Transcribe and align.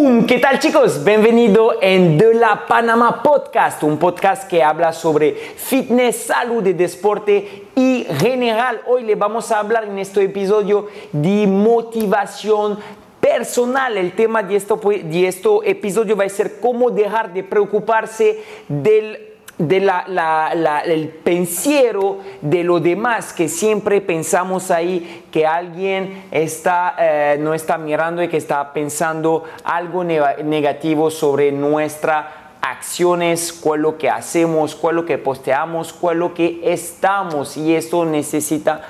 ¡Boom! 0.00 0.24
¿Qué 0.26 0.38
tal 0.38 0.58
chicos? 0.58 1.04
Bienvenido 1.04 1.74
en 1.82 2.16
De 2.16 2.32
la 2.32 2.66
Panama 2.66 3.22
Podcast, 3.22 3.82
un 3.82 3.98
podcast 3.98 4.48
que 4.48 4.62
habla 4.62 4.94
sobre 4.94 5.34
fitness, 5.34 6.16
salud 6.16 6.64
y 6.66 6.72
deporte 6.72 7.66
y 7.76 8.06
general. 8.18 8.80
Hoy 8.86 9.02
le 9.02 9.14
vamos 9.14 9.52
a 9.52 9.58
hablar 9.58 9.84
en 9.84 9.98
este 9.98 10.22
episodio 10.22 10.86
de 11.12 11.46
motivación 11.46 12.78
personal. 13.20 13.98
El 13.98 14.12
tema 14.12 14.42
de 14.42 14.56
este, 14.56 14.74
de 14.74 15.28
este 15.28 15.48
episodio 15.64 16.16
va 16.16 16.24
a 16.24 16.30
ser 16.30 16.60
cómo 16.60 16.90
dejar 16.90 17.34
de 17.34 17.44
preocuparse 17.44 18.42
del 18.68 19.29
de 19.60 19.78
la, 19.80 20.82
el 20.86 21.08
pensiero 21.08 22.18
de 22.40 22.64
lo 22.64 22.80
demás, 22.80 23.34
que 23.34 23.46
siempre 23.46 24.00
pensamos 24.00 24.70
ahí 24.70 25.24
que 25.30 25.46
alguien 25.46 26.24
está, 26.30 26.94
eh, 26.98 27.36
no 27.38 27.52
está 27.52 27.76
mirando 27.76 28.22
y 28.22 28.28
que 28.28 28.38
está 28.38 28.72
pensando 28.72 29.44
algo 29.62 30.02
negativo 30.02 31.10
sobre 31.10 31.52
nuestras 31.52 32.24
acciones, 32.62 33.52
cuál 33.52 33.82
lo 33.82 33.98
que 33.98 34.08
hacemos, 34.08 34.74
cuál 34.74 34.96
lo 34.96 35.04
que 35.04 35.18
posteamos, 35.18 35.92
cuál 35.92 36.18
lo 36.18 36.32
que 36.32 36.60
estamos 36.64 37.58
y 37.58 37.74
esto 37.74 38.06
necesita 38.06 38.82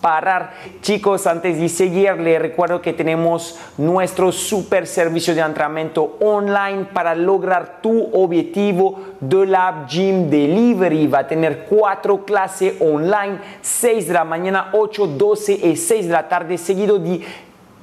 parar. 0.00 0.52
Chicos, 0.80 1.26
antes 1.26 1.58
de 1.58 1.68
seguir, 1.68 2.18
les 2.18 2.40
recuerdo 2.40 2.80
que 2.80 2.92
tenemos 2.92 3.58
nuestro 3.76 4.32
super 4.32 4.86
servicio 4.86 5.34
de 5.34 5.40
entrenamiento 5.40 6.16
online 6.20 6.86
para 6.92 7.14
lograr 7.14 7.80
tu 7.82 8.08
objetivo 8.12 9.00
de 9.20 9.46
la 9.46 9.86
Gym 9.88 10.30
Delivery. 10.30 11.06
Va 11.06 11.20
a 11.20 11.26
tener 11.26 11.64
cuatro 11.64 12.24
clases 12.24 12.74
online, 12.80 13.40
6 13.60 14.08
de 14.08 14.14
la 14.14 14.24
mañana, 14.24 14.70
8, 14.72 15.06
12 15.06 15.52
y 15.52 15.76
6 15.76 16.06
de 16.06 16.12
la 16.12 16.28
tarde, 16.28 16.58
seguido 16.58 16.98
de 16.98 17.20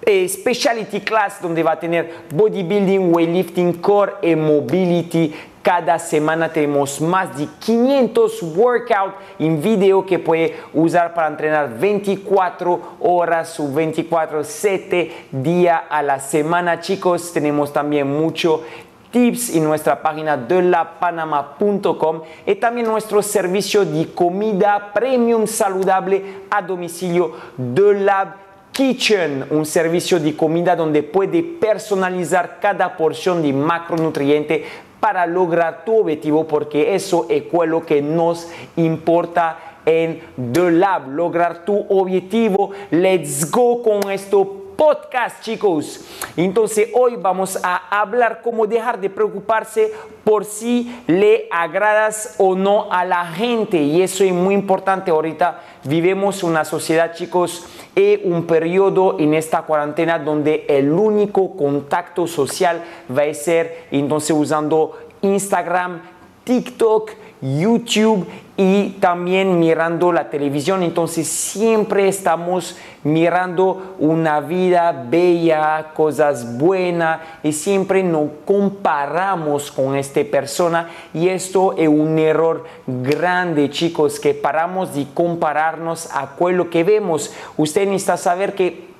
eh, 0.06 0.28
speciality 0.28 1.02
class 1.02 1.42
donde 1.42 1.64
va 1.64 1.74
a 1.74 1.80
tener 1.80 2.12
bodybuilding, 2.30 3.14
weightlifting, 3.14 3.74
core 3.82 4.14
y 4.22 4.36
mobility 4.36 5.34
cada 5.66 5.98
semana 5.98 6.54
tenemos 6.54 7.02
más 7.02 7.36
de 7.36 7.48
500 7.60 8.44
workouts 8.56 9.16
en 9.40 9.60
video 9.60 10.06
que 10.06 10.20
puede 10.20 10.56
usar 10.76 11.16
para 11.16 11.28
entrenar 11.28 11.80
24 11.80 12.98
horas 13.00 13.60
o 13.60 13.74
24, 13.74 14.44
7 14.44 15.26
días 15.32 15.82
a 15.90 16.04
la 16.04 16.20
semana. 16.20 16.80
Chicos, 16.80 17.34
tenemos 17.34 17.74
también 17.74 18.08
mucho 18.08 18.62
tips 19.10 19.56
en 19.56 19.64
nuestra 19.64 20.04
página 20.04 20.38
de 20.38 20.62
lapanama.com 20.62 22.22
y 22.46 22.54
también 22.54 22.86
nuestro 22.86 23.24
servicio 23.24 23.84
de 23.84 24.14
comida 24.14 24.92
premium 24.94 25.48
saludable 25.48 26.44
a 26.52 26.62
domicilio 26.62 27.32
de 27.58 28.02
la 28.02 28.45
Kitchen, 28.76 29.46
un 29.52 29.66
servicio 29.66 30.20
de 30.20 30.36
comida 30.36 30.76
donde 30.76 31.02
puede 31.02 31.42
personalizar 31.42 32.60
cada 32.60 32.98
porción 32.98 33.42
de 33.42 33.54
macronutriente 33.54 34.66
para 35.00 35.26
lograr 35.26 35.86
tu 35.86 36.02
objetivo 36.02 36.46
porque 36.46 36.94
eso 36.94 37.26
es 37.30 37.46
lo 37.70 37.86
que 37.86 38.02
nos 38.02 38.50
importa 38.76 39.80
en 39.86 40.20
The 40.52 40.72
Lab, 40.72 41.08
lograr 41.08 41.64
tu 41.64 41.86
objetivo. 41.88 42.72
Let's 42.92 43.50
go 43.50 43.82
con 43.82 44.12
esto 44.12 44.66
podcast, 44.76 45.42
chicos. 45.42 46.02
Entonces, 46.36 46.90
hoy 46.94 47.16
vamos 47.16 47.58
a 47.64 48.02
hablar 48.02 48.42
cómo 48.42 48.68
dejar 48.68 49.00
de 49.00 49.10
preocuparse 49.10 49.94
por 50.24 50.44
si 50.44 50.94
le 51.08 51.48
agradas 51.50 52.36
o 52.38 52.56
no 52.56 52.92
a 52.92 53.06
la 53.06 53.26
gente. 53.28 53.78
Y 53.78 54.02
eso 54.02 54.24
es 54.24 54.34
muy 54.34 54.54
importante. 54.54 55.12
Ahorita 55.12 55.62
vivimos 55.84 56.44
una 56.44 56.66
sociedad, 56.66 57.14
chicos, 57.14 57.66
y 57.96 58.22
un 58.26 58.46
periodo 58.46 59.18
en 59.20 59.34
esta 59.34 59.62
cuarentena 59.62 60.20
donde 60.20 60.66
el 60.68 60.92
único 60.92 61.56
contacto 61.56 62.28
social 62.28 62.84
va 63.16 63.24
a 63.24 63.34
ser 63.34 63.86
entonces 63.92 64.36
usando 64.38 65.00
Instagram, 65.22 66.02
TikTok, 66.44 67.12
YouTube 67.46 68.26
y 68.58 68.92
también 69.02 69.60
mirando 69.60 70.12
la 70.12 70.30
televisión. 70.30 70.82
Entonces 70.82 71.28
siempre 71.28 72.08
estamos 72.08 72.76
mirando 73.04 73.96
una 74.00 74.40
vida 74.40 74.92
bella, 75.10 75.92
cosas 75.94 76.58
buenas 76.58 77.20
y 77.44 77.52
siempre 77.52 78.02
nos 78.02 78.30
comparamos 78.46 79.72
con 79.72 79.96
esta 79.96 80.22
persona 80.24 80.90
y 81.14 81.30
esto 81.30 81.76
es 81.78 81.88
un 81.88 82.18
error 82.18 82.64
grande 82.88 83.70
chicos 83.70 84.20
que 84.20 84.34
paramos 84.34 84.96
de 84.96 85.06
compararnos 85.14 86.10
a 86.12 86.36
lo 86.50 86.70
que 86.70 86.84
vemos. 86.84 87.34
Usted 87.58 87.86
necesita 87.86 88.18
saber 88.18 88.56
que 88.56 88.96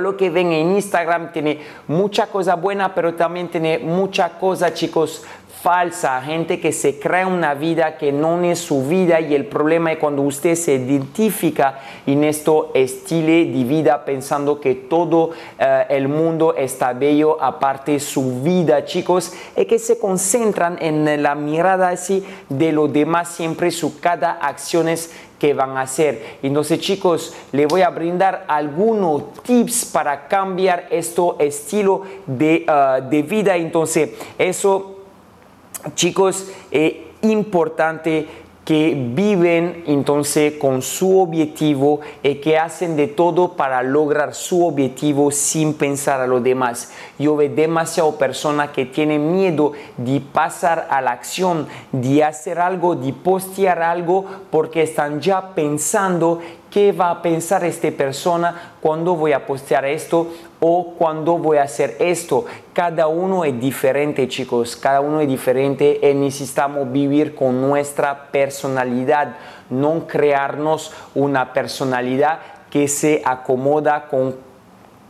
lo 0.00 0.16
que 0.16 0.30
ven 0.30 0.52
en 0.52 0.72
Instagram 0.72 1.32
tiene 1.32 1.60
mucha 1.88 2.26
cosa 2.26 2.54
buena, 2.54 2.94
pero 2.94 3.14
también 3.14 3.48
tiene 3.48 3.78
mucha 3.78 4.30
cosa, 4.38 4.72
chicos, 4.72 5.24
falsa, 5.62 6.20
gente 6.22 6.58
que 6.58 6.72
se 6.72 6.98
crea 6.98 7.28
una 7.28 7.54
vida 7.54 7.96
que 7.96 8.10
no 8.10 8.42
es 8.42 8.58
su 8.58 8.84
vida 8.88 9.20
y 9.20 9.32
el 9.32 9.46
problema 9.46 9.92
es 9.92 9.98
cuando 9.98 10.22
usted 10.22 10.56
se 10.56 10.74
identifica 10.74 11.78
en 12.04 12.24
esto 12.24 12.72
estilo 12.74 13.28
de 13.28 13.62
vida 13.62 14.04
pensando 14.04 14.60
que 14.60 14.74
todo 14.74 15.30
eh, 15.60 15.86
el 15.88 16.08
mundo 16.08 16.56
está 16.56 16.92
bello 16.92 17.40
aparte 17.40 18.00
su 18.00 18.42
vida, 18.42 18.84
chicos, 18.84 19.32
es 19.54 19.66
que 19.68 19.78
se 19.78 20.00
concentran 20.00 20.78
en 20.80 21.22
la 21.22 21.36
mirada 21.36 21.90
así 21.90 22.24
de 22.48 22.72
lo 22.72 22.88
demás 22.88 23.28
siempre 23.28 23.70
su 23.70 24.00
cada 24.00 24.32
acciones 24.32 25.12
que 25.38 25.54
van 25.54 25.76
a 25.76 25.82
hacer. 25.82 26.38
Entonces, 26.42 26.80
chicos, 26.80 27.34
le 27.52 27.66
voy 27.66 27.82
a 27.82 27.90
brindar 27.90 28.44
algunos 28.48 29.32
tips 29.42 29.86
para 29.86 30.26
cambiar 30.28 30.86
esto 30.90 31.36
estilo 31.38 32.02
de, 32.26 32.64
eh, 32.68 33.02
de 33.08 33.22
vida. 33.22 33.56
Entonces, 33.56 34.10
eso 34.38 34.91
chicos, 35.94 36.48
es 36.70 36.94
importante 37.22 38.26
que 38.64 38.94
viven 39.14 39.82
entonces 39.88 40.54
con 40.54 40.82
su 40.82 41.20
objetivo 41.20 42.00
y 42.22 42.36
que 42.36 42.58
hacen 42.58 42.96
de 42.96 43.08
todo 43.08 43.54
para 43.54 43.82
lograr 43.82 44.34
su 44.34 44.64
objetivo 44.64 45.32
sin 45.32 45.74
pensar 45.74 46.20
a 46.20 46.28
los 46.28 46.44
demás. 46.44 46.92
Yo 47.18 47.34
veo 47.34 47.52
demasiado 47.52 48.16
personas 48.16 48.70
que 48.70 48.86
tienen 48.86 49.32
miedo 49.32 49.72
de 49.96 50.20
pasar 50.20 50.86
a 50.90 51.00
la 51.00 51.10
acción, 51.10 51.66
de 51.90 52.22
hacer 52.22 52.60
algo, 52.60 52.94
de 52.94 53.12
postear 53.12 53.82
algo, 53.82 54.24
porque 54.50 54.82
están 54.82 55.20
ya 55.20 55.54
pensando 55.54 56.38
qué 56.70 56.92
va 56.92 57.10
a 57.10 57.22
pensar 57.22 57.64
esta 57.64 57.90
persona 57.90 58.74
cuando 58.80 59.16
voy 59.16 59.32
a 59.32 59.44
postear 59.44 59.84
esto 59.86 60.28
o 60.64 60.94
cuando 60.96 61.38
voy 61.38 61.58
a 61.58 61.64
hacer 61.64 61.96
esto. 61.98 62.44
Cada 62.72 63.08
uno 63.08 63.44
es 63.44 63.60
diferente, 63.60 64.28
chicos, 64.28 64.76
cada 64.76 65.00
uno 65.00 65.20
es 65.20 65.26
diferente 65.26 65.98
y 66.00 66.14
necesitamos 66.14 66.90
vivir 66.92 67.34
con 67.34 67.60
nuestra 67.60 68.30
personalidad, 68.30 69.34
no 69.70 70.06
crearnos 70.06 70.92
una 71.16 71.52
personalidad 71.52 72.38
que 72.70 72.86
se 72.86 73.22
acomoda 73.24 74.06
con 74.06 74.36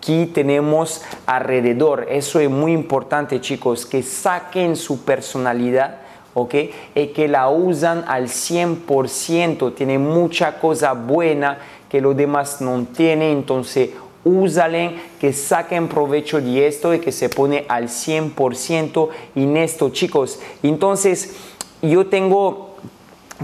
que 0.00 0.26
tenemos 0.26 1.02
alrededor. 1.26 2.06
Eso 2.08 2.40
es 2.40 2.48
muy 2.48 2.72
importante, 2.72 3.38
chicos, 3.42 3.84
que 3.84 4.02
saquen 4.02 4.74
su 4.74 5.04
personalidad 5.04 5.98
¿ok? 6.34 6.54
Y 6.94 7.08
que 7.08 7.28
la 7.28 7.48
usan 7.48 8.04
al 8.08 8.28
100%, 8.28 9.74
tiene 9.74 9.98
mucha 9.98 10.58
cosa 10.58 10.92
buena 10.92 11.58
que 11.88 12.00
los 12.00 12.16
demás 12.16 12.60
no 12.60 12.86
tienen, 12.86 13.32
entonces 13.32 13.90
úsalen, 14.24 15.00
que 15.20 15.32
saquen 15.32 15.88
provecho 15.88 16.40
de 16.40 16.66
esto 16.66 16.94
y 16.94 17.00
que 17.00 17.12
se 17.12 17.28
pone 17.28 17.64
al 17.68 17.88
100% 17.88 19.08
en 19.34 19.56
esto, 19.56 19.90
chicos. 19.90 20.40
Entonces, 20.62 21.36
yo 21.82 22.06
tengo, 22.06 22.76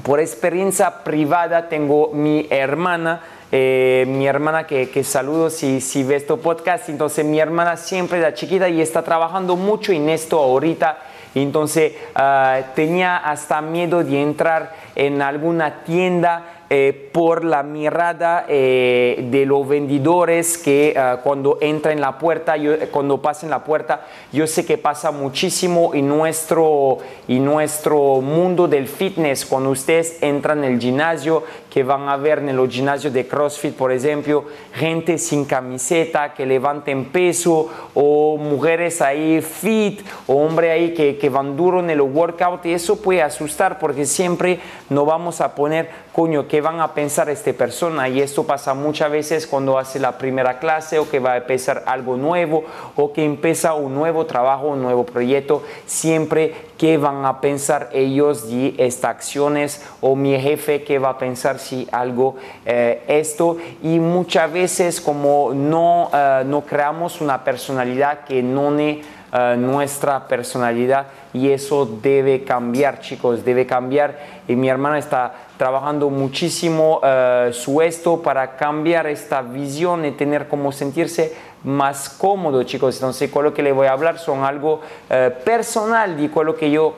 por 0.02 0.20
experiencia 0.20 1.04
privada, 1.04 1.68
tengo 1.68 2.10
mi 2.12 2.46
hermana, 2.50 3.22
eh, 3.50 4.04
mi 4.08 4.26
hermana 4.26 4.66
que, 4.66 4.90
que 4.90 5.02
saludo 5.02 5.50
si, 5.50 5.80
si 5.80 6.02
ve 6.02 6.16
este 6.16 6.34
podcast, 6.36 6.88
entonces 6.88 7.24
mi 7.24 7.40
hermana 7.40 7.76
siempre 7.76 8.20
da 8.20 8.34
chiquita 8.34 8.68
y 8.68 8.80
está 8.80 9.02
trabajando 9.02 9.56
mucho 9.56 9.92
en 9.92 10.08
esto 10.10 10.38
ahorita 10.38 10.98
entonces 11.34 11.92
ah, 12.14 12.60
tenía 12.74 13.16
hasta 13.16 13.60
miedo 13.60 14.02
de 14.02 14.22
entrar 14.22 14.74
en 14.94 15.22
alguna 15.22 15.82
tienda 15.84 16.57
eh, 16.70 17.10
por 17.14 17.44
la 17.44 17.62
mirada 17.62 18.44
eh, 18.46 19.26
de 19.30 19.46
los 19.46 19.66
vendedores 19.66 20.58
que 20.58 20.94
ah, 20.98 21.20
cuando 21.24 21.56
entra 21.62 21.92
en 21.92 22.00
la 22.02 22.18
puerta, 22.18 22.58
yo, 22.58 22.72
cuando 22.90 23.22
pasa 23.22 23.46
en 23.46 23.50
la 23.50 23.64
puerta, 23.64 24.06
yo 24.32 24.46
sé 24.46 24.66
que 24.66 24.76
pasa 24.76 25.10
muchísimo 25.10 25.94
en 25.94 26.06
nuestro, 26.06 26.98
en 27.26 27.42
nuestro 27.42 28.20
mundo 28.20 28.68
del 28.68 28.86
fitness. 28.86 29.46
Cuando 29.46 29.70
ustedes 29.70 30.22
entran 30.22 30.62
en 30.62 30.74
el 30.74 30.80
gimnasio, 30.80 31.42
que 31.70 31.82
van 31.82 32.08
a 32.08 32.16
ver 32.16 32.40
en 32.40 32.56
los 32.56 32.68
gimnasios 32.68 33.12
de 33.12 33.26
CrossFit, 33.26 33.74
por 33.74 33.92
ejemplo, 33.92 34.44
gente 34.74 35.16
sin 35.16 35.44
camiseta 35.44 36.34
que 36.34 36.44
levanten 36.44 37.06
peso 37.06 37.70
o 37.94 38.36
mujeres 38.36 39.00
ahí 39.00 39.40
fit 39.40 40.00
o 40.26 40.34
hombres 40.34 40.72
ahí 40.72 40.94
que, 40.94 41.16
que 41.16 41.28
van 41.28 41.56
duro 41.56 41.80
en 41.80 41.90
el 41.90 42.00
workout 42.00 42.66
y 42.66 42.72
eso 42.72 43.00
puede 43.00 43.22
asustar 43.22 43.78
porque 43.78 44.06
siempre 44.06 44.60
nos 44.90 45.06
vamos 45.06 45.40
a 45.40 45.54
poner 45.54 46.07
coño, 46.18 46.48
¿qué 46.48 46.60
van 46.60 46.80
a 46.80 46.94
pensar 46.94 47.30
esta 47.30 47.52
persona? 47.52 48.08
Y 48.08 48.20
esto 48.20 48.42
pasa 48.42 48.74
muchas 48.74 49.08
veces 49.08 49.46
cuando 49.46 49.78
hace 49.78 50.00
la 50.00 50.18
primera 50.18 50.58
clase 50.58 50.98
o 50.98 51.08
que 51.08 51.20
va 51.20 51.34
a 51.34 51.36
empezar 51.36 51.84
algo 51.86 52.16
nuevo 52.16 52.64
o 52.96 53.12
que 53.12 53.24
empieza 53.24 53.74
un 53.74 53.94
nuevo 53.94 54.26
trabajo, 54.26 54.66
un 54.66 54.82
nuevo 54.82 55.06
proyecto. 55.06 55.62
Siempre, 55.86 56.52
¿qué 56.76 56.98
van 56.98 57.24
a 57.24 57.40
pensar 57.40 57.90
ellos 57.92 58.50
de 58.50 58.74
estas 58.78 59.12
acciones? 59.12 59.86
O 60.00 60.16
mi 60.16 60.36
jefe, 60.40 60.82
¿qué 60.82 60.98
va 60.98 61.10
a 61.10 61.18
pensar 61.18 61.60
si 61.60 61.86
algo 61.92 62.34
eh, 62.66 63.04
esto? 63.06 63.56
Y 63.84 64.00
muchas 64.00 64.52
veces 64.52 65.00
como 65.00 65.52
no, 65.54 66.10
eh, 66.12 66.42
no 66.44 66.62
creamos 66.62 67.20
una 67.20 67.44
personalidad 67.44 68.24
que 68.24 68.42
no 68.42 68.72
ne 68.72 69.02
eh, 69.30 69.56
nuestra 69.58 70.26
personalidad 70.26 71.08
y 71.34 71.50
eso 71.50 71.86
debe 72.02 72.44
cambiar 72.44 73.00
chicos, 73.00 73.44
debe 73.44 73.66
cambiar. 73.66 74.18
Y 74.48 74.56
mi 74.56 74.70
hermana 74.70 74.98
está 74.98 75.34
trabajando 75.58 76.08
muchísimo 76.08 77.00
uh, 77.00 77.52
su 77.52 77.82
esto 77.82 78.22
para 78.22 78.56
cambiar 78.56 79.06
esta 79.06 79.42
visión 79.42 80.06
y 80.06 80.12
tener 80.12 80.48
como 80.48 80.72
sentirse 80.72 81.34
más 81.62 82.08
cómodo 82.08 82.62
chicos, 82.62 82.94
entonces 82.94 83.30
con 83.30 83.44
lo 83.44 83.52
que 83.52 83.62
le 83.62 83.72
voy 83.72 83.88
a 83.88 83.92
hablar 83.92 84.18
son 84.18 84.44
algo 84.44 84.74
uh, 84.76 85.44
personal 85.44 86.16
de 86.16 86.30
con 86.30 86.46
lo 86.46 86.56
que 86.56 86.70
yo 86.70 86.94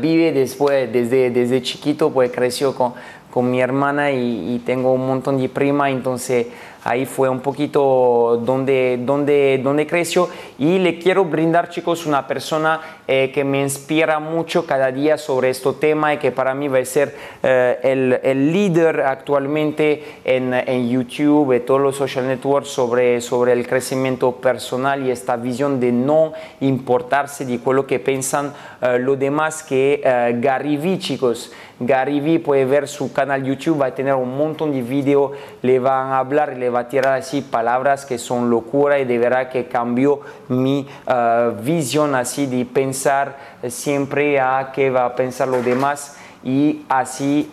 vive 0.00 0.32
después, 0.32 0.90
desde, 0.90 1.30
desde 1.30 1.60
chiquito, 1.60 2.10
pues 2.10 2.30
creció 2.30 2.74
con, 2.74 2.94
con 3.30 3.50
mi 3.50 3.60
hermana 3.60 4.10
y, 4.10 4.54
y, 4.54 4.58
tengo 4.60 4.92
un 4.92 5.06
montón 5.06 5.38
de 5.38 5.50
prima, 5.50 5.90
entonces 5.90 6.46
ahí 6.84 7.06
fue 7.06 7.28
un 7.28 7.40
poquito 7.40 8.40
donde, 8.44 8.98
donde, 9.02 9.60
donde 9.62 9.86
creció 9.86 10.28
y 10.58 10.78
le 10.78 10.98
quiero 10.98 11.24
brindar 11.24 11.68
chicos 11.68 12.06
una 12.06 12.26
persona 12.26 12.80
eh, 13.06 13.30
que 13.32 13.44
me 13.44 13.60
inspira 13.60 14.18
mucho 14.18 14.66
cada 14.66 14.90
día 14.90 15.18
sobre 15.18 15.50
este 15.50 15.72
tema 15.74 16.14
y 16.14 16.18
que 16.18 16.32
para 16.32 16.54
mí 16.54 16.68
va 16.68 16.78
a 16.78 16.84
ser 16.84 17.14
eh, 17.42 17.78
el, 17.82 18.20
el, 18.22 18.52
líder 18.52 19.00
actualmente 19.00 20.20
en, 20.24 20.54
en 20.54 20.88
YouTube, 20.88 21.54
y 21.54 21.60
todos 21.60 21.80
los 21.80 21.96
social 21.96 22.26
networks 22.26 22.68
sobre, 22.68 23.20
sobre 23.20 23.52
el 23.52 23.66
crecimiento 23.66 24.32
personal 24.36 25.06
y 25.06 25.10
esta 25.10 25.36
visión 25.36 25.80
de 25.80 25.92
no 25.92 26.32
importarse 26.60 27.44
de 27.44 27.60
lo 27.72 27.86
que 27.86 27.98
piensan 27.98 28.52
eh, 28.80 28.98
los 28.98 29.18
demás 29.18 29.62
que 29.62 30.00
Gary 30.40 30.76
Vee 30.76 30.98
chicos. 30.98 31.52
Gary 31.80 32.20
Vee 32.20 32.38
puede 32.38 32.66
ver 32.66 32.86
su 32.86 33.12
canal 33.12 33.42
YouTube, 33.42 33.80
va 33.80 33.86
a 33.86 33.94
tener 33.94 34.14
un 34.14 34.36
montón 34.36 34.70
de 34.70 34.82
videos, 34.82 35.32
le 35.62 35.78
van 35.78 36.12
a 36.12 36.18
hablar, 36.18 36.56
le 36.56 36.68
tirar 36.88 37.14
así 37.14 37.42
palabras 37.42 38.04
que 38.06 38.18
son 38.18 38.50
locura 38.50 38.98
y 38.98 39.04
de 39.04 39.18
verdad 39.18 39.48
que 39.48 39.66
cambió 39.66 40.20
mi 40.48 40.86
uh, 41.06 41.52
visión 41.62 42.14
así 42.14 42.46
de 42.46 42.64
pensar 42.64 43.36
siempre 43.68 44.40
a 44.40 44.70
qué 44.72 44.90
va 44.90 45.04
a 45.04 45.14
pensar 45.14 45.48
los 45.48 45.64
demás 45.64 46.16
y 46.42 46.84
así 46.88 47.50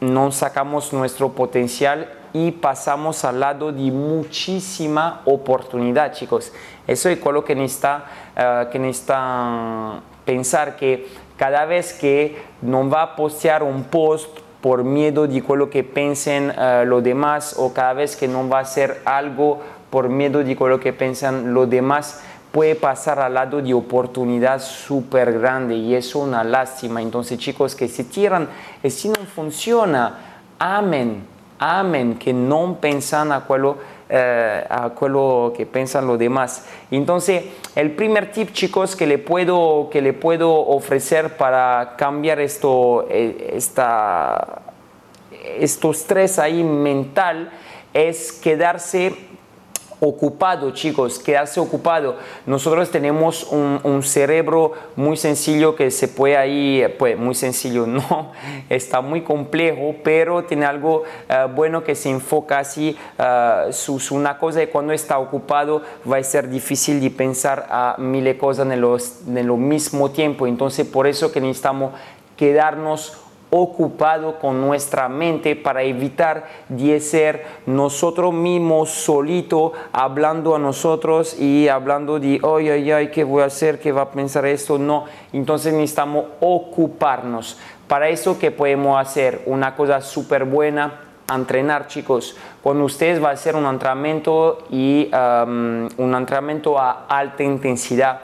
no 0.00 0.32
sacamos 0.32 0.92
nuestro 0.92 1.30
potencial 1.32 2.08
y 2.32 2.52
pasamos 2.52 3.24
al 3.24 3.40
lado 3.40 3.72
de 3.72 3.90
muchísima 3.90 5.22
oportunidad, 5.24 6.12
chicos. 6.12 6.52
Eso 6.86 7.08
es 7.08 7.24
lo 7.24 7.44
que 7.44 7.54
necesita, 7.54 8.04
uh, 8.36 8.70
que 8.70 8.78
necesita 8.78 10.00
pensar 10.24 10.76
que 10.76 11.08
cada 11.36 11.64
vez 11.64 11.92
que 11.92 12.42
no 12.62 12.88
va 12.88 13.02
a 13.02 13.16
postear 13.16 13.62
un 13.62 13.84
post 13.84 14.28
por 14.60 14.84
miedo 14.84 15.26
de 15.26 15.42
lo 15.56 15.70
que 15.70 15.84
piensen 15.84 16.50
uh, 16.50 16.84
los 16.84 17.02
demás 17.02 17.54
o 17.58 17.72
cada 17.72 17.94
vez 17.94 18.16
que 18.16 18.28
no 18.28 18.48
va 18.48 18.58
a 18.58 18.62
hacer 18.62 19.00
algo 19.04 19.60
por 19.90 20.08
miedo 20.08 20.44
de 20.44 20.54
lo 20.54 20.78
que 20.78 20.92
piensan 20.92 21.52
los 21.52 21.68
demás, 21.68 22.22
puede 22.52 22.74
pasar 22.74 23.18
al 23.20 23.34
lado 23.34 23.60
de 23.62 23.74
oportunidad 23.74 24.60
súper 24.60 25.38
grande 25.38 25.74
y 25.74 25.94
eso 25.94 26.22
es 26.22 26.28
una 26.28 26.44
lástima. 26.44 27.00
Entonces 27.02 27.38
chicos, 27.38 27.74
que 27.74 27.88
se 27.88 28.04
tiran, 28.04 28.48
y 28.82 28.90
si 28.90 29.08
no 29.08 29.16
funciona, 29.34 30.18
amen, 30.58 31.24
amen, 31.58 32.16
que 32.16 32.32
no 32.32 32.78
piensan 32.80 33.32
a 33.32 33.44
lo 33.56 33.78
eh, 34.12 34.66
a 34.68 34.90
que 35.56 35.66
piensan 35.66 36.06
los 36.06 36.18
demás. 36.18 36.66
Entonces, 36.90 37.44
el 37.76 37.92
primer 37.92 38.32
tip, 38.32 38.52
chicos, 38.52 38.96
que 38.96 39.06
le 39.06 39.18
puedo, 39.18 39.88
que 39.90 40.02
le 40.02 40.12
puedo 40.12 40.52
ofrecer 40.52 41.36
para 41.36 41.94
cambiar 41.96 42.40
esto, 42.40 43.06
eh, 43.08 43.52
esta, 43.54 44.62
estos 45.58 46.04
tres 46.06 46.38
ahí 46.38 46.64
mental 46.64 47.50
es 47.92 48.32
quedarse 48.32 49.14
ocupado, 50.00 50.70
chicos, 50.72 51.18
quedarse 51.18 51.60
ocupado. 51.60 52.16
Nosotros 52.46 52.90
tenemos 52.90 53.44
un, 53.44 54.00
cerebro 54.02 54.72
muy 54.96 55.16
sencillo 55.16 55.76
que 55.76 55.90
se 55.90 56.08
puede 56.08 56.36
ahí, 56.36 56.82
pues 56.98 57.18
muy 57.18 57.34
sencillo, 57.34 57.86
no, 57.86 58.32
está 58.70 59.02
muy 59.02 59.20
complejo, 59.20 59.94
pero 60.02 60.44
tiene 60.44 60.64
algo 60.64 61.02
uh, 61.28 61.48
bueno 61.54 61.84
que 61.84 61.94
se 61.94 62.08
enfoca 62.08 62.58
así. 62.58 62.96
Uh, 63.18 63.72
sus, 63.72 64.10
una 64.10 64.38
cosa 64.38 64.60
de 64.60 64.70
cuando 64.70 64.92
está 64.92 65.18
ocupado 65.18 65.82
va 66.10 66.16
a 66.16 66.22
ser 66.22 66.48
difícil 66.48 67.00
de 67.00 67.10
pensar 67.10 67.66
a 67.68 67.96
mil 67.98 68.30
cosas 68.38 68.70
en, 68.70 68.80
los, 68.80 69.20
en 69.26 69.46
lo 69.46 69.56
mismo 69.56 70.10
tiempo. 70.10 70.46
Entonces, 70.46 70.86
por 70.86 71.06
eso 71.06 71.30
que 71.30 71.40
necesitamos 71.40 71.92
quedarnos 72.36 73.18
ocupado 73.50 74.38
con 74.38 74.60
nuestra 74.60 75.08
mente 75.08 75.56
para 75.56 75.82
evitar 75.82 76.46
de 76.68 77.00
ser 77.00 77.44
nosotros 77.66 78.32
mismos 78.32 78.90
solito 78.90 79.72
hablando 79.92 80.54
a 80.54 80.58
nosotros 80.58 81.38
y 81.38 81.68
hablando 81.68 82.18
de, 82.20 82.40
ay, 82.42 82.70
ay, 82.70 82.90
ay, 82.92 83.08
¿qué 83.08 83.24
voy 83.24 83.42
a 83.42 83.46
hacer? 83.46 83.80
¿Qué 83.80 83.92
va 83.92 84.02
a 84.02 84.10
pensar 84.10 84.46
esto? 84.46 84.78
No, 84.78 85.04
entonces 85.32 85.72
necesitamos 85.72 86.26
ocuparnos. 86.40 87.58
Para 87.88 88.08
eso, 88.08 88.38
¿qué 88.38 88.52
podemos 88.52 89.00
hacer? 89.00 89.42
Una 89.46 89.74
cosa 89.74 90.00
súper 90.00 90.44
buena, 90.44 91.00
entrenar, 91.28 91.88
chicos. 91.88 92.36
Cuando 92.62 92.84
ustedes 92.84 93.20
van 93.20 93.32
a 93.32 93.34
hacer 93.34 93.56
un 93.56 93.66
entrenamiento 93.66 94.58
y 94.70 95.10
um, 95.12 95.88
un 95.96 96.14
entrenamiento 96.14 96.78
a 96.78 97.06
alta 97.08 97.42
intensidad, 97.42 98.20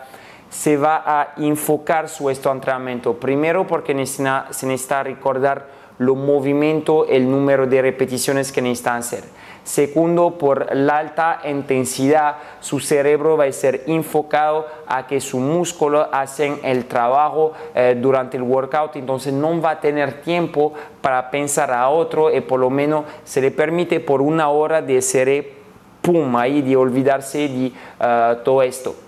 se 0.57 0.79
va 0.79 1.03
a 1.05 1.35
enfocar 1.37 2.09
su 2.09 2.31
entrenamiento. 2.31 3.15
Primero 3.15 3.67
porque 3.67 3.93
se 4.07 4.23
necesita 4.23 5.03
recordar 5.03 5.67
lo 5.99 6.15
movimiento, 6.15 7.07
el 7.07 7.31
número 7.31 7.67
de 7.67 7.83
repeticiones 7.83 8.53
que 8.53 8.63
necesitan 8.63 8.97
hacer. 8.97 9.25
Segundo, 9.65 10.39
por 10.39 10.75
la 10.75 10.99
alta 10.99 11.41
intensidad, 11.45 12.37
su 12.61 12.81
cerebro 12.81 13.37
va 13.37 13.45
a 13.45 13.53
ser 13.53 13.83
enfocado 13.87 14.67
a 14.87 15.07
que 15.07 15.21
su 15.21 15.41
músculo 15.41 16.09
hacen 16.11 16.59
el 16.63 16.87
trabajo 16.87 17.53
eh, 17.75 17.95
durante 18.01 18.39
el 18.39 18.43
workout, 18.43 18.97
entonces 18.97 19.35
no 19.35 19.61
va 19.61 19.73
a 19.73 19.81
tener 19.81 20.23
tiempo 20.23 20.73
para 21.03 21.31
pensar 21.31 21.71
a 21.71 21.91
otro 21.91 22.35
y 22.35 22.41
por 22.41 22.61
lo 22.61 22.71
menos 22.71 23.05
se 23.25 23.43
le 23.43 23.51
permite 23.51 24.01
por 24.01 24.23
una 24.23 24.49
hora 24.49 24.81
de 24.81 25.03
ser 25.03 25.53
pum, 26.01 26.35
ahí 26.37 26.63
de 26.63 26.77
olvidarse 26.77 27.49
de 27.49 27.73
uh, 28.01 28.43
todo 28.43 28.63
esto. 28.63 29.06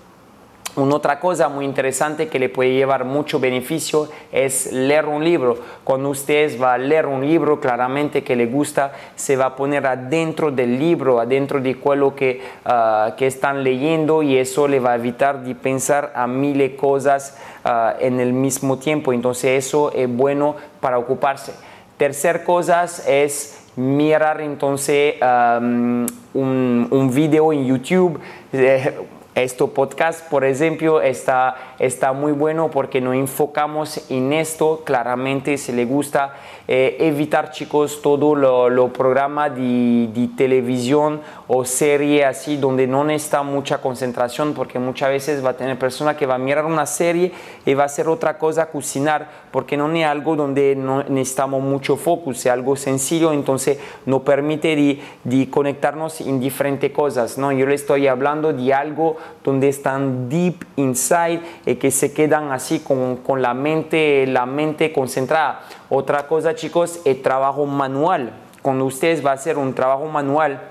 Una 0.75 0.95
otra 0.95 1.19
cosa 1.19 1.49
muy 1.49 1.65
interesante 1.65 2.27
que 2.27 2.37
le 2.37 2.47
puede 2.47 2.73
llevar 2.73 3.03
mucho 3.03 3.39
beneficio 3.39 4.07
es 4.31 4.71
leer 4.71 5.05
un 5.05 5.23
libro. 5.23 5.57
Cuando 5.83 6.09
usted 6.09 6.61
va 6.61 6.75
a 6.75 6.77
leer 6.77 7.07
un 7.07 7.25
libro 7.25 7.59
claramente 7.59 8.23
que 8.23 8.35
le 8.35 8.45
gusta, 8.45 8.93
se 9.15 9.35
va 9.35 9.47
a 9.47 9.55
poner 9.55 9.87
adentro 9.87 10.51
del 10.51 10.77
libro, 10.77 11.19
adentro 11.19 11.59
de 11.59 11.75
lo 11.95 12.15
que, 12.15 12.41
uh, 12.65 13.15
que 13.15 13.27
están 13.27 13.63
leyendo 13.63 14.21
y 14.21 14.37
eso 14.37 14.67
le 14.67 14.79
va 14.79 14.91
a 14.91 14.95
evitar 14.95 15.43
de 15.43 15.55
pensar 15.55 16.13
a 16.15 16.27
miles 16.27 16.71
de 16.71 16.75
cosas 16.75 17.37
uh, 17.65 17.99
en 17.99 18.19
el 18.19 18.31
mismo 18.31 18.77
tiempo. 18.77 19.11
Entonces 19.11 19.65
eso 19.65 19.91
es 19.91 20.07
bueno 20.07 20.55
para 20.79 20.99
ocuparse. 20.99 21.51
Tercer 21.97 22.43
cosa 22.43 22.85
es 23.07 23.65
mirar 23.75 24.39
entonces 24.39 25.15
um, 25.21 26.05
un, 26.33 26.87
un, 26.91 27.13
video 27.13 27.51
en 27.51 27.65
YouTube. 27.65 28.19
Este 29.43 29.65
podcast, 29.67 30.29
por 30.29 30.43
ejemplo, 30.43 31.01
está, 31.01 31.55
está 31.79 32.11
muy 32.11 32.33
bueno 32.33 32.69
porque 32.69 32.99
nos 32.99 33.15
enfocamos 33.15 34.09
en 34.09 34.33
esto. 34.33 34.81
Claramente, 34.83 35.57
si 35.57 35.71
le 35.71 35.85
gusta 35.85 36.33
eh, 36.67 36.97
evitar, 36.99 37.51
chicos, 37.51 38.01
todo 38.01 38.35
lo, 38.35 38.69
lo 38.69 38.91
programa 38.91 39.49
de, 39.49 40.09
de, 40.13 40.27
televisión 40.35 41.21
o 41.51 41.65
serie 41.65 42.25
así, 42.25 42.57
donde 42.57 42.85
no 42.85 43.03
necesita 43.03 43.41
mucha 43.41 43.81
concentración, 43.81 44.53
porque 44.53 44.77
muchas 44.77 45.09
veces 45.09 45.43
va 45.43 45.49
a 45.49 45.57
tener 45.57 45.79
persona 45.79 46.15
que 46.15 46.27
va 46.27 46.35
a 46.35 46.37
mirar 46.37 46.63
una 46.63 46.85
serie 46.85 47.31
y 47.65 47.73
va 47.73 47.83
a 47.83 47.85
hacer 47.87 48.07
otra 48.07 48.37
cosa, 48.37 48.67
cocinar, 48.67 49.27
porque 49.49 49.75
no 49.75 49.91
es 49.91 50.05
algo 50.05 50.35
donde 50.35 50.75
no 50.75 51.01
necesitamos 51.05 51.63
mucho 51.63 51.95
focus, 51.95 52.45
es 52.45 52.51
algo 52.51 52.75
sencillo, 52.75 53.33
entonces 53.33 53.79
nos 54.05 54.21
permite 54.21 54.75
de, 54.75 55.01
de 55.23 55.49
conectarnos 55.49 56.21
en 56.21 56.39
diferentes 56.39 56.91
cosas. 56.91 57.39
¿no? 57.39 57.51
Yo 57.51 57.65
le 57.65 57.73
estoy 57.73 58.05
hablando 58.05 58.53
de 58.53 58.71
algo 58.71 59.17
donde 59.43 59.69
están 59.69 60.29
deep 60.29 60.63
inside 60.75 61.41
y 61.65 61.77
que 61.77 61.89
se 61.89 62.13
quedan 62.13 62.51
así 62.51 62.81
con, 62.81 63.17
con 63.17 63.41
la, 63.41 63.55
mente, 63.55 64.27
la 64.27 64.45
mente 64.45 64.93
concentrada. 64.93 65.61
Otra 65.89 66.27
cosa, 66.27 66.53
chicos, 66.53 67.01
el 67.05 67.23
trabajo 67.23 67.65
manual. 67.65 68.33
Cuando 68.61 68.85
ustedes 68.85 69.25
va 69.25 69.31
a 69.31 69.33
hacer 69.33 69.57
un 69.57 69.73
trabajo 69.73 70.05
manual, 70.05 70.61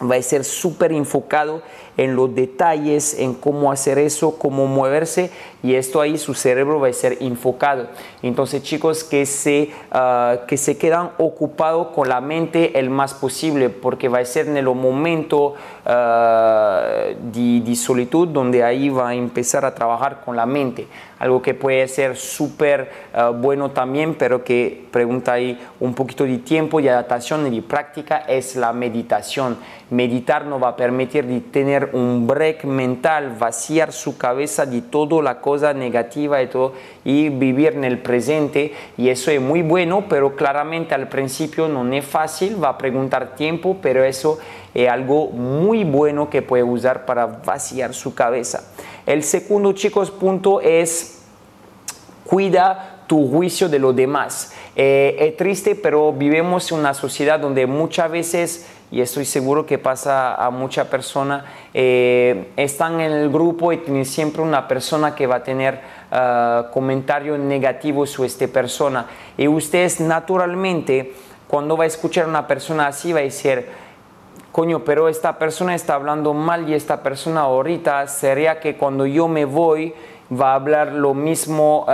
va 0.00 0.16
a 0.16 0.22
ser 0.22 0.44
súper 0.44 0.92
enfocado 0.92 1.62
en 2.00 2.16
los 2.16 2.34
detalles, 2.34 3.18
en 3.18 3.34
cómo 3.34 3.70
hacer 3.70 3.98
eso, 3.98 4.38
cómo 4.38 4.66
moverse 4.66 5.30
y 5.62 5.74
esto 5.74 6.00
ahí 6.00 6.16
su 6.16 6.32
cerebro 6.32 6.80
va 6.80 6.88
a 6.88 6.92
ser 6.94 7.18
enfocado. 7.20 7.88
Entonces 8.22 8.62
chicos 8.62 9.04
que 9.04 9.26
se, 9.26 9.70
ah, 9.90 10.38
que 10.46 10.56
se 10.56 10.78
quedan 10.78 11.10
ocupados 11.18 11.88
con 11.88 12.08
la 12.08 12.22
mente 12.22 12.78
el 12.78 12.88
más 12.88 13.12
posible 13.12 13.68
porque 13.68 14.08
va 14.08 14.20
a 14.20 14.24
ser 14.24 14.48
en 14.48 14.56
el 14.56 14.64
momento 14.64 15.54
uh, 15.84 15.90
de, 17.32 17.76
solitud 17.76 18.28
donde 18.28 18.64
ahí 18.64 18.88
va 18.88 19.10
a 19.10 19.14
empezar 19.14 19.64
a 19.64 19.74
trabajar 19.74 20.22
con 20.24 20.36
la 20.36 20.46
mente. 20.46 20.86
Algo 21.18 21.42
que 21.42 21.52
puede 21.52 21.86
ser 21.88 22.16
súper 22.16 22.90
ah, 23.12 23.28
bueno 23.28 23.72
también, 23.72 24.14
pero 24.14 24.42
que 24.42 24.86
pregunta 24.90 25.34
ahí 25.34 25.60
un 25.80 25.92
poquito 25.94 26.24
de 26.24 26.38
tiempo 26.38 26.80
y 26.80 26.88
adaptación 26.88 27.46
y 27.46 27.56
de 27.56 27.62
práctica 27.62 28.24
es 28.26 28.56
la 28.56 28.72
meditación. 28.72 29.58
Meditar 29.90 30.46
nos 30.46 30.62
va 30.62 30.68
a 30.68 30.76
permitir 30.76 31.26
de 31.26 31.40
tener 31.40 31.89
un 31.92 32.26
break 32.26 32.64
mental, 32.64 33.36
vaciar 33.38 33.92
su 33.92 34.16
cabeza 34.16 34.66
de 34.66 34.82
toda 34.82 35.22
la 35.22 35.40
cosa 35.40 35.72
negativa 35.72 36.42
y 36.42 36.48
todo 36.48 36.72
y 37.04 37.28
vivir 37.28 37.72
en 37.74 37.84
el 37.84 37.98
presente 37.98 38.72
y 38.96 39.08
eso 39.08 39.30
es 39.30 39.40
muy 39.40 39.62
bueno, 39.62 40.04
pero 40.08 40.36
claramente 40.36 40.94
al 40.94 41.08
principio 41.08 41.68
no 41.68 41.90
es 41.92 42.04
fácil, 42.04 42.62
va 42.62 42.70
a 42.70 42.78
preguntar 42.78 43.34
tiempo, 43.34 43.78
pero 43.80 44.04
eso 44.04 44.38
es 44.74 44.88
algo 44.88 45.28
muy 45.28 45.84
bueno 45.84 46.30
que 46.30 46.42
puede 46.42 46.62
usar 46.62 47.06
para 47.06 47.26
vaciar 47.26 47.94
su 47.94 48.14
cabeza. 48.14 48.72
El 49.06 49.22
segundo, 49.22 49.72
chicos, 49.72 50.10
punto 50.10 50.60
es 50.60 51.22
cuida 52.24 53.04
tu 53.06 53.28
juicio 53.28 53.68
de 53.68 53.80
los 53.80 53.96
demás. 53.96 54.52
Eh, 54.76 55.16
es 55.18 55.36
triste, 55.36 55.74
pero 55.74 56.12
vivimos 56.12 56.70
en 56.70 56.78
una 56.78 56.94
sociedad 56.94 57.40
donde 57.40 57.66
muchas 57.66 58.08
veces 58.08 58.68
y 58.92 59.00
estoy 59.00 59.24
seguro 59.24 59.66
que 59.66 59.78
pasa 59.78 60.34
a 60.34 60.50
muchas 60.50 60.88
personas, 60.88 61.44
eh, 61.72 62.50
están 62.56 63.00
en 63.00 63.12
el 63.12 63.30
grupo 63.30 63.72
y 63.72 63.78
tienen 63.78 64.04
siempre 64.04 64.42
una 64.42 64.66
persona 64.66 65.14
que 65.14 65.28
va 65.28 65.36
a 65.36 65.42
tener 65.44 65.80
uh, 66.10 66.72
comentarios 66.72 67.38
negativos 67.38 68.10
sobre 68.10 68.26
esta 68.28 68.48
persona. 68.48 69.06
Y 69.36 69.46
ustedes 69.46 70.00
naturalmente, 70.00 71.14
cuando 71.46 71.76
va 71.76 71.84
a 71.84 71.86
escuchar 71.86 72.24
a 72.24 72.28
una 72.28 72.46
persona 72.48 72.88
así, 72.88 73.12
va 73.12 73.20
a 73.20 73.22
decir, 73.22 73.66
coño, 74.50 74.80
pero 74.80 75.08
esta 75.08 75.38
persona 75.38 75.76
está 75.76 75.94
hablando 75.94 76.34
mal 76.34 76.68
y 76.68 76.74
esta 76.74 77.00
persona 77.00 77.42
ahorita 77.42 78.08
sería 78.08 78.58
que 78.58 78.76
cuando 78.76 79.06
yo 79.06 79.28
me 79.28 79.44
voy 79.44 79.94
va 80.32 80.52
a 80.52 80.54
hablar 80.54 80.92
lo 80.92 81.14
mismo 81.14 81.84
uh, 81.84 81.88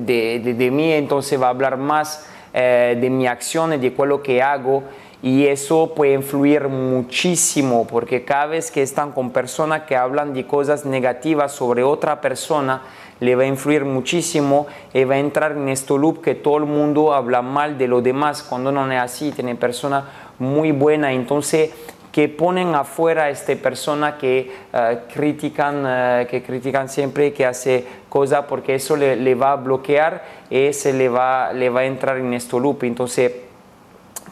de, 0.00 0.40
de, 0.42 0.54
de, 0.54 0.70
mí, 0.72 0.92
entonces 0.92 1.40
va 1.40 1.46
a 1.46 1.50
hablar 1.50 1.76
más 1.76 2.28
uh, 2.52 2.58
de 2.58 3.08
mi 3.08 3.28
acción 3.28 3.72
y 3.72 3.78
de 3.78 3.94
lo 4.04 4.20
que 4.20 4.42
hago 4.42 4.82
y 5.22 5.46
eso 5.46 5.92
puede 5.94 6.14
influir 6.14 6.68
muchísimo 6.68 7.86
porque 7.86 8.24
cada 8.24 8.46
vez 8.46 8.70
que 8.70 8.82
están 8.82 9.12
con 9.12 9.30
personas 9.30 9.82
que 9.82 9.96
hablan 9.96 10.32
de 10.32 10.46
cosas 10.46 10.86
negativas 10.86 11.52
sobre 11.52 11.82
otra 11.82 12.20
persona, 12.20 12.82
le 13.20 13.36
va 13.36 13.42
a 13.42 13.46
influir 13.46 13.84
muchísimo 13.84 14.66
y 14.94 15.04
va 15.04 15.16
a 15.16 15.18
entrar 15.18 15.52
en 15.52 15.68
este 15.68 15.92
loop 15.96 16.22
que 16.22 16.34
todo 16.34 16.56
el 16.56 16.64
mundo 16.64 17.12
habla 17.12 17.42
mal 17.42 17.76
de 17.76 17.86
los 17.86 18.02
demás 18.02 18.42
cuando 18.42 18.72
no 18.72 18.90
es 18.90 18.98
así, 18.98 19.30
tiene 19.30 19.54
personas 19.56 20.04
muy 20.38 20.72
buenas, 20.72 21.12
entonces 21.12 21.70
que 22.12 22.28
ponen 22.28 22.74
afuera 22.74 23.24
a 23.24 23.30
esta 23.30 23.54
persona 23.56 24.16
que 24.16 24.50
uh, 24.72 25.12
critican, 25.12 25.84
uh, 25.84 26.26
que 26.26 26.42
critican 26.42 26.88
siempre, 26.88 27.32
que 27.32 27.46
hace 27.46 27.86
cosas 28.08 28.46
porque 28.48 28.74
eso 28.74 28.96
le, 28.96 29.14
le, 29.14 29.34
va 29.36 29.52
a 29.52 29.56
bloquear 29.56 30.24
y 30.48 30.72
se 30.72 30.92
le 30.92 31.08
va, 31.08 31.52
le 31.52 31.70
va 31.70 31.80
a 31.80 31.84
entrar 31.84 32.16
en 32.16 32.32
este 32.34 32.58
loop. 32.58 32.82
Entonces, 32.82 33.32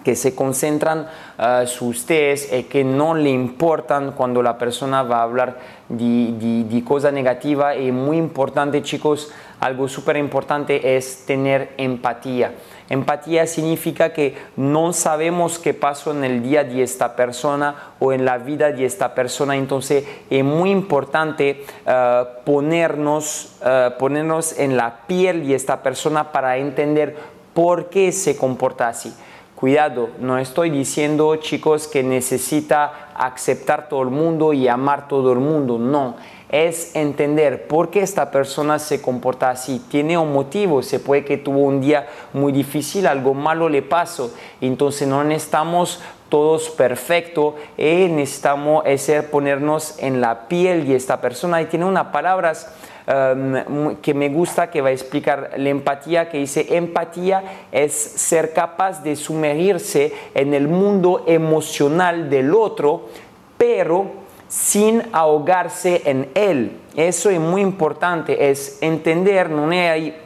que 0.05 0.17
se 0.17 0.35
concentran 0.35 1.07
uh, 1.39 1.67
sus 1.67 1.99
ustedes 1.99 2.53
y 2.53 2.65
que 2.65 2.85
no 2.85 3.15
le 3.15 3.31
importan 3.31 4.13
cuando 4.13 4.43
la 4.43 4.57
persona 4.57 5.03
va 5.03 5.19
a 5.19 5.23
hablar 5.23 5.59
de, 5.89 6.33
de, 6.39 6.65
de 6.65 6.85
cosas 6.85 7.13
negativas. 7.13 7.77
Y 7.77 7.93
muy 7.93 8.17
importante, 8.17 8.83
chicos, 8.83 9.33
algo 9.61 9.89
súper 9.89 10.17
importante 10.17 10.97
es 10.97 11.27
tener 11.27 11.73
empatía. 11.77 12.53
Empatía 12.89 13.47
significa 13.47 14.13
que 14.13 14.35
no 14.57 14.93
sabemos 14.93 15.59
qué 15.59 15.75
pasó 15.75 16.13
en 16.13 16.25
el 16.25 16.43
día 16.43 16.65
de 16.65 16.83
esta 16.83 17.17
persona 17.17 17.75
o 17.99 18.13
en 18.13 18.25
la 18.25 18.39
vida 18.39 18.73
de 18.73 18.87
esta 18.87 19.15
persona. 19.15 19.57
Entonces 19.57 20.05
es 20.31 20.45
muy 20.45 20.71
importante 20.71 21.65
uh, 21.87 22.45
ponernos, 22.45 23.57
uh, 23.61 23.99
ponernos 23.99 24.59
en 24.59 24.77
la 24.77 25.07
piel 25.07 25.47
de 25.47 25.55
esta 25.55 25.83
persona 25.83 26.33
para 26.33 26.57
entender 26.57 27.17
por 27.53 27.91
qué 27.91 28.13
se 28.13 28.37
comporta 28.37 28.89
así. 28.89 29.13
Cuidado, 29.59 30.11
no 30.21 30.39
estoy 30.39 30.71
diciendo 30.71 31.35
chicos 31.35 31.89
que 31.89 32.05
necesita 32.05 33.09
aceptar 33.13 33.89
todo 33.89 34.03
el 34.03 34.11
mundo 34.11 34.53
y 34.53 34.69
amar 34.69 35.09
todo 35.09 35.33
el 35.33 35.41
mundo, 35.41 35.81
no. 35.81 36.15
Es 36.49 36.95
entender 36.95 37.67
por 37.67 37.91
qué 37.91 38.03
esta 38.03 38.31
persona 38.31 38.79
se 38.79 39.03
comporta 39.03 39.51
así. 39.51 39.85
Tiene 39.91 40.17
un 40.17 40.33
motivo, 40.33 40.81
se 40.81 41.01
puede 41.01 41.25
que 41.25 41.39
tuvo 41.39 41.63
un 41.63 41.81
día 41.81 42.07
muy 42.33 42.53
difícil, 42.53 43.09
algo 43.09 43.35
malo 43.35 43.69
le 43.69 43.83
pasó. 43.83 44.33
Entonces 44.61 45.09
no 45.09 45.25
necesitamos 45.25 46.01
todos 46.29 46.71
perfectos 46.71 47.55
y 47.77 48.07
necesitamos 48.07 48.87
hacer 48.87 49.29
ponernos 49.29 49.99
en 49.99 50.21
la 50.21 50.47
piel 50.47 50.87
de 50.87 50.95
esta 50.95 51.21
persona. 51.21 51.61
Y 51.61 51.67
tiene 51.67 51.85
unas 51.85 52.07
palabras 52.07 52.73
um, 53.09 53.97
que 53.97 54.15
me 54.15 54.29
gusta 54.29 54.71
que 54.71 54.81
va 54.81 54.91
a 54.91 54.93
explicar 54.93 55.53
la 55.57 55.69
empatía, 55.71 56.29
que 56.29 56.39
dice 56.39 56.77
empatía 56.77 57.43
es 57.73 57.93
ser 57.93 58.53
capaz 58.53 59.03
de 59.03 59.17
sumergirse 59.17 60.13
en 60.35 60.55
el 60.55 60.69
mundo 60.69 61.25
emocional 61.27 62.29
del 62.29 62.55
otro, 62.55 63.09
pero 63.57 64.29
sin 64.49 65.03
ahogarse 65.13 66.03
en 66.05 66.29
él. 66.35 66.73
Eso 66.97 67.31
es 67.31 67.41
muy 67.41 67.63
importante, 67.63 68.51
es 68.51 68.79
entender, 68.83 69.51
no 69.51 69.69
ahí 69.71 70.17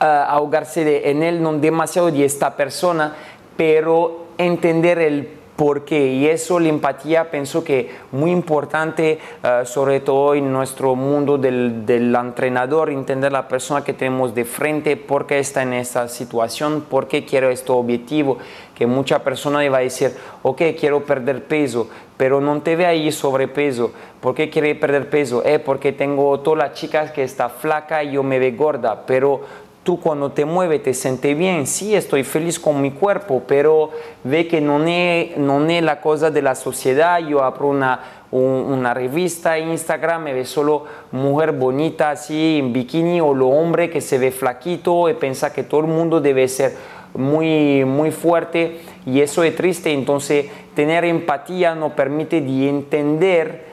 uh, 0.00 0.04
ahogarse 0.04 1.10
en 1.10 1.22
él, 1.22 1.42
no 1.42 1.52
demasiado 1.54 2.10
de 2.10 2.24
esta 2.24 2.56
persona, 2.56 3.14
pero 3.56 4.26
entender 4.38 4.98
el 4.98 5.39
porque 5.60 6.06
y 6.14 6.26
eso 6.26 6.58
la 6.58 6.70
empatía 6.70 7.30
pienso 7.30 7.62
que 7.62 7.90
muy 8.12 8.30
importante 8.30 9.18
uh, 9.44 9.66
sobre 9.66 10.00
todo 10.00 10.34
en 10.34 10.50
nuestro 10.50 10.94
mundo 10.94 11.36
del, 11.36 11.84
del, 11.84 12.14
entrenador 12.14 12.88
entender 12.88 13.30
la 13.30 13.46
persona 13.46 13.84
que 13.84 13.92
tenemos 13.92 14.34
de 14.34 14.46
frente 14.46 14.96
por 14.96 15.26
qué 15.26 15.38
está 15.38 15.62
en 15.62 15.74
esta 15.74 16.08
situación 16.08 16.86
por 16.88 17.08
qué 17.08 17.26
quiero 17.26 17.50
este 17.50 17.72
objetivo 17.72 18.38
que 18.74 18.86
mucha 18.86 19.22
persona 19.22 19.68
va 19.68 19.76
a 19.76 19.80
decir 19.80 20.16
ok 20.42 20.62
quiero 20.80 21.04
perder 21.04 21.44
peso 21.44 21.90
pero 22.16 22.40
no 22.40 22.62
te 22.62 22.74
ve 22.74 22.86
ahí 22.86 23.12
sobrepeso 23.12 23.92
¿por 24.22 24.34
qué 24.34 24.48
quiere 24.48 24.74
perder 24.74 25.10
peso? 25.10 25.42
Eh, 25.44 25.58
porque 25.58 25.92
tengo 25.92 26.40
todas 26.40 26.70
las 26.70 26.72
chicas 26.72 27.10
que 27.10 27.22
está 27.22 27.50
flaca 27.50 28.02
y 28.02 28.12
yo 28.12 28.22
me 28.22 28.38
ve 28.38 28.52
gorda 28.52 29.04
pero 29.04 29.42
tú 29.82 29.98
cuando 29.98 30.30
te 30.32 30.44
mueves 30.44 30.82
te 30.82 30.92
sientes 30.92 31.36
bien, 31.36 31.66
sí, 31.66 31.94
estoy 31.94 32.22
feliz 32.22 32.58
con 32.58 32.82
mi 32.82 32.90
cuerpo, 32.90 33.42
pero 33.46 33.90
ve 34.24 34.46
que 34.46 34.60
no 34.60 34.84
es, 34.86 35.36
no 35.38 35.66
es 35.66 35.82
la 35.82 36.00
cosa 36.00 36.30
de 36.30 36.42
la 36.42 36.54
sociedad, 36.54 37.18
yo 37.20 37.42
abro 37.42 37.68
una, 37.68 38.00
una 38.30 38.92
revista 38.92 39.58
Instagram, 39.58 40.24
me 40.24 40.34
ve 40.34 40.44
solo 40.44 40.84
mujer 41.12 41.52
bonita 41.52 42.10
así 42.10 42.58
en 42.58 42.72
bikini 42.72 43.20
o 43.20 43.32
lo 43.32 43.48
hombre 43.48 43.88
que 43.88 44.00
se 44.00 44.18
ve 44.18 44.30
flaquito 44.30 45.08
y 45.08 45.14
piensa 45.14 45.52
que 45.52 45.62
todo 45.62 45.80
el 45.80 45.86
mundo 45.86 46.20
debe 46.20 46.46
ser 46.46 46.74
muy, 47.14 47.84
muy 47.84 48.10
fuerte 48.10 48.82
y 49.06 49.20
eso 49.20 49.42
es 49.42 49.56
triste, 49.56 49.92
entonces 49.92 50.46
tener 50.74 51.06
empatía 51.06 51.74
nos 51.74 51.92
permite 51.92 52.42
de 52.42 52.68
entender 52.68 53.70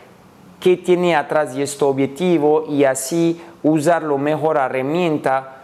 qué 0.61 0.77
tiene 0.77 1.15
atrás 1.15 1.53
de 1.53 1.63
este 1.63 1.83
objetivo 1.83 2.65
y 2.69 2.85
así 2.85 3.39
usar 3.61 4.03
lo 4.03 4.17
mejor 4.17 4.57
herramienta 4.57 5.56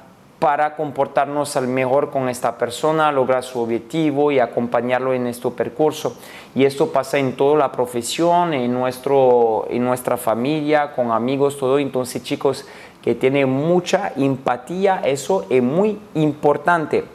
para 0.43 0.75
comportarnos 0.75 1.55
al 1.55 1.69
mejor 1.69 2.09
con 2.09 2.27
esta 2.27 2.57
persona, 2.57 3.13
lograr 3.13 3.43
su 3.43 3.61
objetivo 3.61 4.29
y 4.29 4.39
acompañarlo 4.39 5.13
en 5.13 5.25
este 5.27 5.49
percurso. 5.51 6.17
Y 6.53 6.65
esto 6.65 6.91
pasa 6.91 7.17
en 7.17 7.37
toda 7.37 7.57
la 7.57 7.71
profesión, 7.71 8.53
en, 8.53 8.73
nuestro, 8.73 9.65
en 9.69 9.85
nuestra 9.85 10.17
familia, 10.17 10.93
con 10.93 11.11
amigos, 11.11 11.57
todo. 11.57 11.79
Entonces, 11.79 12.23
chicos, 12.23 12.65
que 13.01 13.15
tienen 13.15 13.49
mucha 13.49 14.11
empatía, 14.17 14.99
eso 15.05 15.45
es 15.49 15.63
muy 15.63 15.97
importante. 16.13 17.05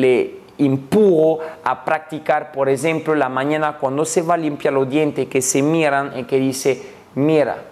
le 0.00 0.44
empujo 0.58 1.38
a 1.62 1.84
practicar, 1.84 2.52
por 2.52 2.68
ejemplo, 2.68 3.14
la 3.14 3.28
mañana 3.28 3.78
cuando 3.78 4.04
se 4.04 4.22
va 4.22 4.34
a 4.34 4.36
limpiar 4.36 4.74
los 4.74 4.88
dientes, 4.88 5.28
que 5.28 5.40
se 5.40 5.62
miran 5.62 6.18
y 6.18 6.24
que 6.24 6.38
dice, 6.38 6.82
mira, 7.14 7.62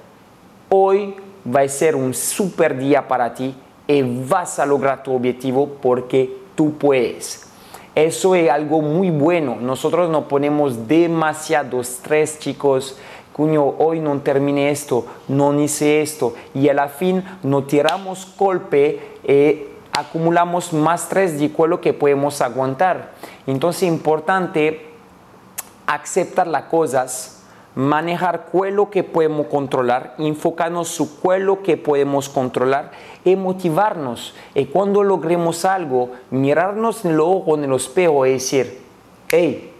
hoy 0.68 1.16
va 1.54 1.60
a 1.60 1.68
ser 1.68 1.96
un 1.96 2.14
super 2.14 2.78
día 2.78 3.06
para 3.06 3.34
ti 3.34 3.54
y 3.86 4.02
vas 4.02 4.58
a 4.58 4.66
lograr 4.66 5.02
tu 5.02 5.14
objetivo 5.14 5.76
porque 5.80 6.34
tú 6.54 6.78
puedes. 6.78 7.51
Eso 7.94 8.34
es 8.34 8.50
algo 8.50 8.80
muy 8.80 9.10
bueno. 9.10 9.56
Nosotros 9.60 10.08
no 10.08 10.28
ponemos 10.28 10.88
demasiado 10.88 11.80
estrés, 11.80 12.38
chicos. 12.38 12.98
Cuño, 13.32 13.64
hoy 13.78 14.00
no 14.00 14.18
terminé 14.20 14.70
esto, 14.70 15.06
no 15.28 15.58
hice 15.58 16.02
esto. 16.02 16.34
Y 16.54 16.68
a 16.68 16.74
la 16.74 16.88
fin 16.88 17.22
no 17.42 17.64
tiramos 17.64 18.34
golpe 18.38 19.00
y 19.26 19.64
acumulamos 19.92 20.72
más 20.72 21.02
estrés 21.02 21.38
de 21.38 21.52
lo 21.66 21.80
que 21.80 21.92
podemos 21.92 22.40
aguantar. 22.40 23.12
Entonces 23.46 23.82
es 23.82 23.88
importante 23.88 24.86
aceptar 25.86 26.46
las 26.46 26.64
cosas 26.64 27.42
manejar 27.74 28.46
lo 28.70 28.90
que 28.90 29.02
podemos 29.02 29.46
controlar, 29.46 30.14
enfocarnos 30.18 30.88
su 30.88 31.18
lo 31.38 31.62
que 31.62 31.76
podemos 31.76 32.28
controlar 32.28 32.90
y 33.24 33.36
motivarnos. 33.36 34.34
Y 34.54 34.66
cuando 34.66 35.02
logremos 35.02 35.64
algo, 35.64 36.10
mirarnos 36.30 37.04
en 37.04 37.12
el 37.12 37.20
ojo, 37.20 37.56
en 37.56 37.64
el 37.64 37.72
espejo 37.74 38.26
y 38.26 38.32
decir, 38.32 38.80
hey, 39.28 39.72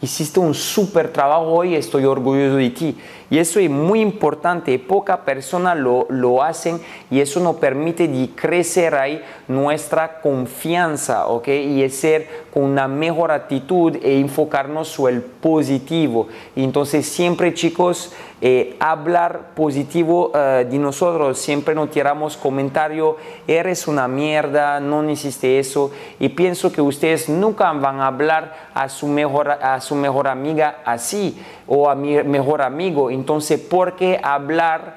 hiciste 0.00 0.40
un 0.40 0.54
súper 0.54 1.12
trabajo 1.12 1.52
hoy, 1.52 1.74
estoy 1.74 2.04
orgulloso 2.04 2.56
de 2.56 2.70
ti. 2.70 2.96
Y 3.28 3.38
eso 3.38 3.58
es 3.58 3.68
muy 3.68 4.00
importante, 4.00 4.78
poca 4.78 5.24
persona 5.24 5.74
lo, 5.74 6.06
lo 6.10 6.42
hacen 6.44 6.80
y 7.10 7.20
eso 7.20 7.40
nos 7.40 7.56
permite 7.56 8.06
de 8.06 8.30
crecer 8.30 8.94
ahí 8.94 9.20
nuestra 9.48 10.20
confianza, 10.20 11.26
¿ok? 11.26 11.48
Y 11.48 11.88
ser 11.90 12.28
con 12.52 12.62
una 12.64 12.86
mejor 12.86 13.32
actitud 13.32 13.96
e 14.00 14.20
enfocarnos 14.20 14.88
sobre 14.88 15.14
el 15.14 15.22
positivo. 15.22 16.28
entonces 16.54 17.06
siempre 17.06 17.52
chicos, 17.52 18.12
eh, 18.42 18.76
hablar 18.80 19.54
positivo 19.54 20.30
eh, 20.34 20.66
de 20.68 20.78
nosotros, 20.78 21.38
siempre 21.38 21.74
nos 21.74 21.90
tiramos 21.90 22.36
comentario, 22.36 23.16
eres 23.46 23.88
una 23.88 24.08
mierda, 24.08 24.78
no 24.78 25.08
hiciste 25.08 25.58
eso. 25.58 25.90
Y 26.20 26.28
pienso 26.28 26.70
que 26.70 26.82
ustedes 26.82 27.30
nunca 27.30 27.72
van 27.72 28.00
a 28.00 28.08
hablar 28.08 28.68
a 28.74 28.90
su 28.90 29.06
mejor, 29.06 29.50
a 29.50 29.80
su 29.80 29.94
mejor 29.94 30.28
amiga 30.28 30.80
así 30.84 31.42
o 31.66 31.88
a 31.88 31.94
mi 31.94 32.22
mejor 32.24 32.60
amigo. 32.60 33.10
Entonces, 33.10 33.58
¿por 33.58 33.96
qué 33.96 34.20
hablar 34.22 34.96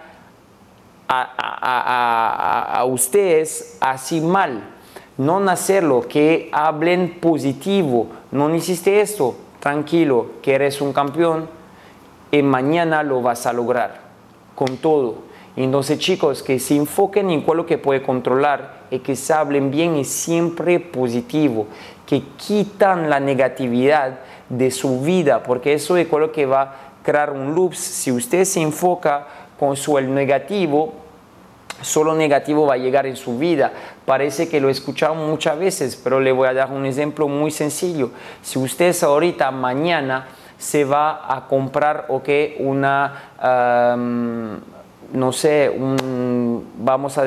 a, 1.07 2.83
ustedes 2.87 3.77
así 3.79 4.19
mal? 4.19 4.63
No 5.17 5.37
hacerlo, 5.49 6.01
que 6.09 6.49
hablen 6.51 7.19
positivo. 7.21 8.07
No 8.31 8.53
hiciste 8.53 8.99
esto, 8.99 9.35
tranquilo, 9.61 10.27
que 10.41 10.55
eres 10.55 10.81
un 10.81 10.91
campeón 10.91 11.58
y 12.31 12.41
mañana 12.41 13.03
lo 13.03 13.21
vas 13.21 13.45
a 13.45 13.53
lograr 13.53 14.01
con 14.55 14.77
todo. 14.77 15.29
Entonces, 15.55 15.99
chicos, 15.99 16.43
que 16.43 16.59
se 16.59 16.75
enfoquen 16.75 17.29
en 17.29 17.43
lo 17.45 17.65
que 17.65 17.77
puede 17.77 18.01
controlar 18.01 18.83
y 18.91 18.99
que 18.99 19.15
se 19.15 19.33
hablen 19.33 19.71
bien 19.71 19.95
y 19.97 20.05
siempre 20.05 20.79
positivo, 20.79 21.67
que 22.05 22.23
quitan 22.37 23.09
la 23.09 23.19
negatividad 23.19 24.19
de 24.47 24.71
su 24.71 25.01
vida, 25.01 25.43
porque 25.43 25.73
eso 25.73 25.97
es 25.97 26.09
lo 26.11 26.31
que 26.31 26.45
va 26.45 26.61
a 26.61 26.75
crear 27.03 27.31
un 27.31 27.53
loop. 27.55 27.73
Si 27.73 28.11
usted 28.11 28.45
se 28.45 28.61
enfoca 28.61 29.27
con 29.59 29.75
su 29.75 29.97
el 29.97 30.13
negativo, 30.13 30.93
solo 31.81 32.15
negativo 32.15 32.65
va 32.65 32.75
a 32.75 32.77
llegar 32.77 33.05
en 33.05 33.15
su 33.15 33.37
vida. 33.37 33.71
Parece 34.05 34.49
que 34.49 34.59
lo 34.59 34.69
he 34.69 34.71
escuchado 34.71 35.15
muchas 35.15 35.57
veces, 35.59 35.95
pero 35.95 36.19
le 36.19 36.31
voy 36.31 36.47
a 36.47 36.53
dar 36.53 36.71
un 36.71 36.85
ejemplo 36.85 37.27
muy 37.27 37.51
sencillo. 37.51 38.11
Si 38.41 38.57
usted 38.59 38.95
ahorita, 39.03 39.51
mañana, 39.51 40.27
se 40.59 40.83
va 40.83 41.33
a 41.33 41.47
comprar 41.47 42.05
o 42.09 42.21
que 42.21 42.57
una, 42.59 43.31
no 45.13 45.31
sé, 45.31 45.71
vamos 46.77 47.17
a, 47.17 47.23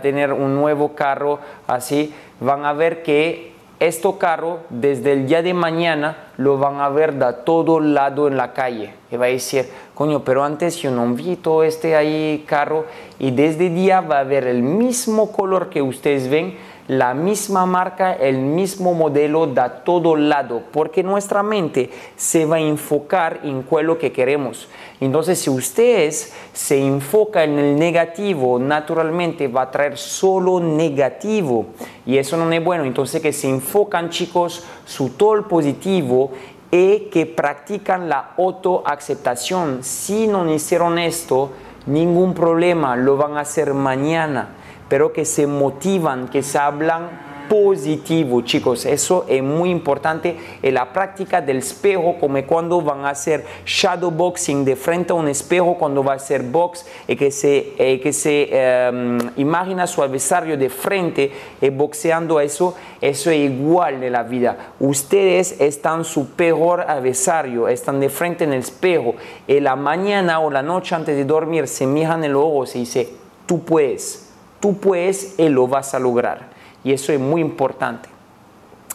tener 0.00 0.32
un 0.32 0.54
nuevo 0.54 0.94
carro 0.94 1.40
así, 1.66 2.14
van 2.40 2.64
a 2.64 2.74
ver 2.74 3.02
que 3.02 3.54
este 3.80 4.08
carro 4.18 4.60
desde 4.68 5.12
el 5.12 5.26
día 5.26 5.42
de 5.42 5.52
mañana 5.52 6.16
lo 6.36 6.58
van 6.58 6.80
a 6.80 6.88
ver 6.90 7.14
de 7.14 7.32
todo 7.44 7.80
lado 7.80 8.28
en 8.28 8.36
la 8.36 8.52
calle. 8.52 8.94
Y 9.10 9.16
va 9.16 9.26
a 9.26 9.28
decir, 9.28 9.68
coño, 9.94 10.22
pero 10.22 10.44
antes 10.44 10.76
yo 10.76 10.90
no 10.90 11.06
vi 11.14 11.36
todo 11.36 11.64
este 11.64 11.96
ahí 11.96 12.44
carro 12.46 12.84
y 13.18 13.30
desde 13.30 13.70
día 13.70 14.00
va 14.00 14.20
a 14.20 14.24
ver 14.24 14.46
el 14.46 14.62
mismo 14.62 15.32
color 15.32 15.70
que 15.70 15.82
ustedes 15.82 16.28
ven 16.28 16.56
la 16.88 17.14
misma 17.14 17.64
marca, 17.64 18.12
el 18.12 18.38
mismo 18.38 18.92
modelo 18.92 19.46
da 19.46 19.84
todo 19.84 20.16
lado, 20.16 20.62
porque 20.70 21.02
nuestra 21.02 21.42
mente 21.42 21.90
se 22.16 22.44
va 22.44 22.56
a 22.56 22.60
enfocar 22.60 23.40
en 23.42 23.64
lo 23.86 23.98
que 23.98 24.12
queremos. 24.12 24.68
Entonces, 25.00 25.38
si 25.38 25.50
ustedes 25.50 26.34
se 26.52 26.78
enfocan 26.78 27.50
en 27.50 27.58
el 27.58 27.78
negativo, 27.78 28.58
naturalmente 28.58 29.48
va 29.48 29.62
a 29.62 29.70
traer 29.70 29.96
solo 29.96 30.60
negativo 30.60 31.66
y 32.04 32.18
eso 32.18 32.36
no 32.36 32.50
es 32.52 32.62
bueno. 32.62 32.84
Entonces, 32.84 33.22
que 33.22 33.32
se 33.32 33.48
enfocan, 33.48 34.10
chicos, 34.10 34.64
su 34.84 35.10
todo 35.10 35.34
el 35.34 35.44
positivo 35.44 36.32
y 36.70 37.08
que 37.10 37.24
practican 37.24 38.08
la 38.08 38.32
autoaceptación. 38.36 39.82
Si 39.82 40.26
no 40.26 40.52
hicieron 40.52 40.98
esto, 40.98 41.52
ningún 41.86 42.34
problema, 42.34 42.94
lo 42.96 43.16
van 43.16 43.36
a 43.36 43.40
hacer 43.40 43.72
mañana 43.72 44.48
pero 44.88 45.12
que 45.12 45.24
se 45.24 45.46
motivan, 45.46 46.28
que 46.28 46.42
se 46.42 46.58
hablan 46.58 47.34
positivo, 47.48 48.42
chicos. 48.42 48.86
Eso 48.86 49.26
es 49.28 49.42
muy 49.42 49.70
importante 49.70 50.36
en 50.62 50.74
la 50.74 50.92
práctica 50.92 51.40
del 51.40 51.58
espejo, 51.58 52.16
como 52.18 52.42
cuando 52.46 52.80
van 52.80 53.04
a 53.04 53.10
hacer 53.10 53.44
shadow 53.64 54.10
boxing 54.10 54.64
de 54.64 54.76
frente 54.76 55.12
a 55.12 55.16
un 55.16 55.28
espejo, 55.28 55.76
cuando 55.76 56.02
va 56.02 56.12
a 56.12 56.16
hacer 56.16 56.42
box, 56.42 56.86
y 57.06 57.16
que 57.16 57.30
se, 57.30 57.74
que 58.02 58.12
se 58.12 58.48
em, 58.50 59.18
imagina 59.36 59.86
su 59.86 60.02
adversario 60.02 60.56
de 60.56 60.68
frente 60.70 61.30
y 61.60 61.68
boxeando 61.70 62.40
eso. 62.40 62.74
Eso 63.00 63.30
es 63.30 63.50
igual 63.50 64.00
de 64.00 64.10
la 64.10 64.22
vida. 64.22 64.72
Ustedes 64.80 65.60
están 65.60 66.04
su 66.04 66.30
peor 66.30 66.82
adversario, 66.82 67.68
están 67.68 68.00
de 68.00 68.08
frente 68.08 68.44
en 68.44 68.52
el 68.52 68.60
espejo. 68.60 69.14
Y 69.46 69.60
la 69.60 69.76
mañana 69.76 70.40
o 70.40 70.50
la 70.50 70.62
noche 70.62 70.94
antes 70.94 71.16
de 71.16 71.24
dormir 71.24 71.68
se 71.68 71.86
miran 71.86 72.24
en 72.24 72.30
el 72.30 72.36
ojo 72.36 72.64
y 72.74 72.80
dice, 72.80 73.10
tú 73.46 73.62
puedes 73.64 74.23
tú 74.64 74.78
puedes 74.78 75.38
y 75.38 75.50
lo 75.50 75.68
vas 75.68 75.92
a 75.92 75.98
lograr. 75.98 76.48
Y 76.82 76.94
eso 76.94 77.12
es 77.12 77.20
muy 77.20 77.42
importante. 77.42 78.08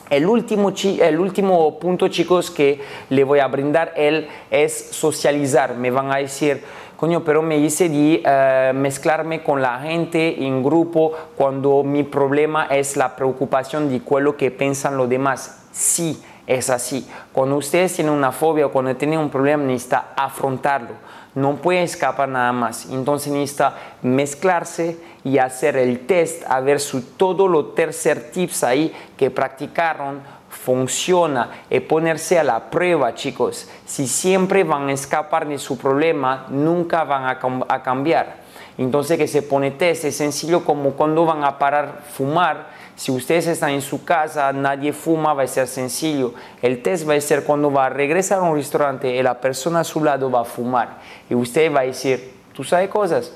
El 0.10 0.26
último, 0.26 0.74
el 1.00 1.20
último 1.20 1.78
punto, 1.78 2.08
chicos, 2.08 2.50
que 2.50 2.82
le 3.12 3.24
voy 3.24 3.38
a 3.38 3.46
brindar 3.46 3.94
él 3.96 4.28
es 4.50 4.74
socializar. 4.90 5.76
Me 5.76 5.92
van 5.92 6.12
a 6.12 6.16
decir, 6.16 6.64
coño, 6.98 7.24
pero 7.24 7.44
me 7.44 7.60
hice 7.60 7.88
de 7.88 8.24
eh, 8.26 8.72
mezclarme 8.74 9.44
con 9.44 9.62
la 9.62 9.80
gente 9.82 10.44
en 10.44 10.64
grupo 10.64 11.14
cuando 11.38 11.84
mi 11.84 12.02
problema 12.02 12.66
es 12.66 12.98
la 12.98 13.16
preocupación 13.16 13.90
de 13.90 14.02
lo 14.22 14.36
que 14.36 14.50
piensan 14.50 14.98
los 14.98 15.08
demás. 15.08 15.68
Sí, 15.72 16.20
es 16.48 16.72
así. 16.72 17.08
Cuando 17.32 17.58
ustedes 17.58 17.94
tienen 17.94 18.12
una 18.12 18.32
fobia 18.32 18.66
o 18.66 18.72
cuando 18.72 18.96
tienen 18.96 19.20
un 19.20 19.30
problema, 19.30 19.62
necesita 19.62 20.14
afrontarlo. 20.18 20.96
No 21.40 21.56
puede 21.56 21.84
escapar 21.84 22.28
nada 22.28 22.52
más. 22.52 22.88
Entonces 22.90 23.32
necesita 23.32 23.78
mezclarse 24.02 24.98
y 25.24 25.38
hacer 25.38 25.78
el 25.78 26.06
test 26.06 26.44
a 26.50 26.60
ver 26.60 26.80
si 26.82 27.02
todo 27.02 27.48
lo 27.48 27.68
tercer 27.68 28.32
tips 28.32 28.64
ahí 28.64 28.94
que 29.16 29.32
practicaron 29.32 30.22
funciona 30.50 31.50
y 31.70 31.80
ponerse 31.80 32.40
a 32.40 32.44
la 32.44 32.70
prueba, 32.70 33.16
chicos. 33.16 33.70
Si 33.86 34.06
siempre 34.08 34.66
van 34.66 34.90
a 34.90 34.94
escapar 34.94 35.48
de 35.48 35.58
su 35.58 35.78
problema, 35.78 36.46
nunca 36.50 37.06
van 37.06 37.26
a, 37.26 37.84
cambiar. 37.84 38.38
entonces 38.78 39.18
que 39.18 39.28
se 39.28 39.42
pone 39.42 39.72
test, 39.72 40.06
es 40.06 40.18
sencillo 40.18 40.66
como 40.66 40.92
cuando 40.92 41.26
van 41.26 41.44
a 41.44 41.58
parar 41.58 42.02
fumar, 42.12 42.68
si 43.00 43.14
ustedes 43.14 43.48
están 43.48 43.70
en 43.70 43.82
su 43.82 44.04
casa, 44.04 44.52
nadie 44.52 44.92
fuma, 44.92 45.34
va 45.34 45.44
a 45.44 45.48
ser 45.48 45.70
sencillo. 45.70 46.34
El 46.62 46.84
test 46.84 47.08
va 47.08 47.14
a 47.14 47.22
ser 47.22 47.46
cuando 47.46 47.72
va 47.72 47.86
a 47.86 47.90
regresar 47.90 48.40
a 48.40 48.42
un 48.42 48.58
restaurante 48.58 49.16
y 49.16 49.24
la 49.24 49.40
persona 49.40 49.80
a 49.80 49.84
su 49.86 50.04
lado 50.04 50.30
va 50.30 50.42
a 50.42 50.44
fumar. 50.44 50.98
Y 51.30 51.34
usted 51.34 51.74
va 51.74 51.80
a 51.80 51.84
decir, 51.84 52.34
¿tú 52.54 52.66
sabes 52.66 52.90
cosas? 52.90 53.32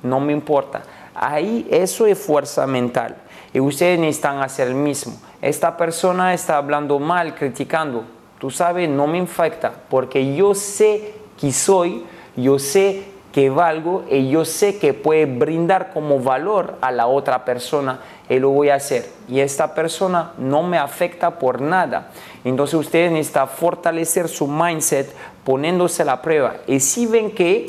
No 0.00 0.20
me 0.20 0.32
importa. 0.32 0.84
Ahí 1.12 1.66
eso 1.72 2.06
es 2.06 2.16
fuerza 2.16 2.68
mental. 2.68 3.16
Y 3.52 3.58
ustedes 3.58 3.98
necesitan 3.98 4.40
hacer 4.40 4.68
el 4.68 4.76
mismo. 4.76 5.14
Esta 5.42 5.76
persona 5.76 6.32
está 6.32 6.56
hablando 6.56 7.00
mal, 7.00 7.34
criticando. 7.34 8.04
Tú 8.38 8.48
sabes, 8.52 8.88
no 8.88 9.08
me 9.08 9.18
infecta 9.18 9.72
porque 9.90 10.36
yo 10.36 10.54
sé 10.54 11.14
que 11.36 11.52
soy, 11.52 12.04
yo 12.36 12.60
sé 12.60 13.02
que 13.34 13.50
valgo 13.50 14.04
y 14.08 14.30
yo 14.30 14.44
sé 14.44 14.78
que 14.78 14.94
puede 14.94 15.26
brindar 15.26 15.92
como 15.92 16.20
valor 16.20 16.76
a 16.80 16.92
la 16.92 17.08
otra 17.08 17.44
persona 17.44 17.98
y 18.28 18.38
lo 18.38 18.50
voy 18.50 18.68
a 18.68 18.76
hacer. 18.76 19.10
Y 19.26 19.40
esta 19.40 19.74
persona 19.74 20.34
no 20.38 20.62
me 20.62 20.78
afecta 20.78 21.36
por 21.40 21.60
nada. 21.60 22.12
Entonces 22.44 22.78
ustedes 22.78 23.10
necesitan 23.10 23.48
fortalecer 23.48 24.28
su 24.28 24.46
mindset 24.46 25.12
poniéndose 25.42 26.02
a 26.02 26.04
la 26.04 26.22
prueba. 26.22 26.58
Y 26.68 26.78
si 26.78 27.06
ven 27.06 27.32
que 27.32 27.66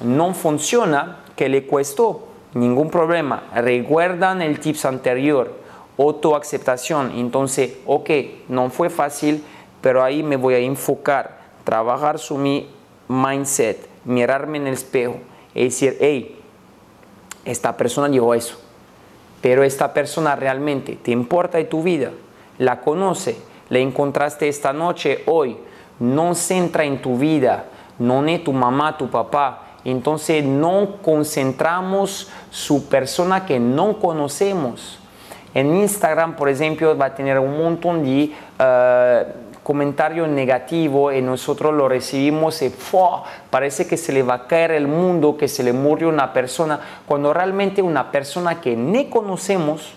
no 0.00 0.32
funciona, 0.32 1.24
que 1.34 1.48
le 1.48 1.66
cuestó, 1.66 2.28
ningún 2.54 2.88
problema. 2.88 3.42
Recuerdan 3.52 4.42
el 4.42 4.60
tips 4.60 4.84
anterior, 4.84 5.56
autoaceptación. 5.98 7.14
Entonces, 7.16 7.78
ok, 7.84 8.10
no 8.48 8.70
fue 8.70 8.88
fácil, 8.90 9.42
pero 9.80 10.04
ahí 10.04 10.22
me 10.22 10.36
voy 10.36 10.54
a 10.54 10.58
enfocar, 10.58 11.40
trabajar 11.64 12.20
su 12.20 12.38
mi 12.38 12.70
mindset 13.08 13.89
mirarme 14.04 14.58
en 14.58 14.66
el 14.66 14.74
espejo 14.74 15.16
y 15.54 15.64
decir, 15.64 15.96
hey, 16.00 16.40
esta 17.44 17.76
persona 17.76 18.08
dijo 18.08 18.34
eso, 18.34 18.58
pero 19.40 19.62
esta 19.62 19.92
persona 19.92 20.36
realmente 20.36 20.98
te 21.02 21.10
importa 21.10 21.58
de 21.58 21.64
tu 21.64 21.82
vida, 21.82 22.10
la 22.58 22.80
conoce, 22.80 23.36
la 23.68 23.78
encontraste 23.78 24.48
esta 24.48 24.72
noche, 24.72 25.22
hoy, 25.26 25.56
no 25.98 26.34
centra 26.34 26.84
en 26.84 27.00
tu 27.00 27.18
vida, 27.18 27.66
no 27.98 28.24
es 28.26 28.44
tu 28.44 28.52
mamá, 28.52 28.96
tu 28.96 29.10
papá, 29.10 29.70
entonces 29.84 30.44
no 30.44 30.96
concentramos 31.02 32.30
su 32.50 32.88
persona 32.88 33.46
que 33.46 33.58
no 33.58 33.98
conocemos. 33.98 34.98
En 35.54 35.76
Instagram, 35.76 36.36
por 36.36 36.48
ejemplo, 36.48 36.96
va 36.96 37.06
a 37.06 37.14
tener 37.14 37.38
un 37.38 37.58
montón 37.58 38.04
de... 38.04 38.32
Eh, 38.58 39.26
comentario 39.62 40.26
negativo 40.26 41.12
y 41.12 41.22
nosotros 41.22 41.74
lo 41.74 41.88
recibimos 41.88 42.62
y 42.62 42.72
parece 43.50 43.86
que 43.86 43.96
se 43.96 44.12
le 44.12 44.22
va 44.22 44.34
a 44.34 44.46
caer 44.46 44.72
el 44.72 44.88
mundo, 44.88 45.36
que 45.36 45.48
se 45.48 45.62
le 45.62 45.72
murió 45.72 46.08
una 46.08 46.32
persona, 46.32 46.80
cuando 47.06 47.32
realmente 47.32 47.82
una 47.82 48.10
persona 48.10 48.60
que 48.60 48.76
no 48.76 49.10
conocemos, 49.10 49.94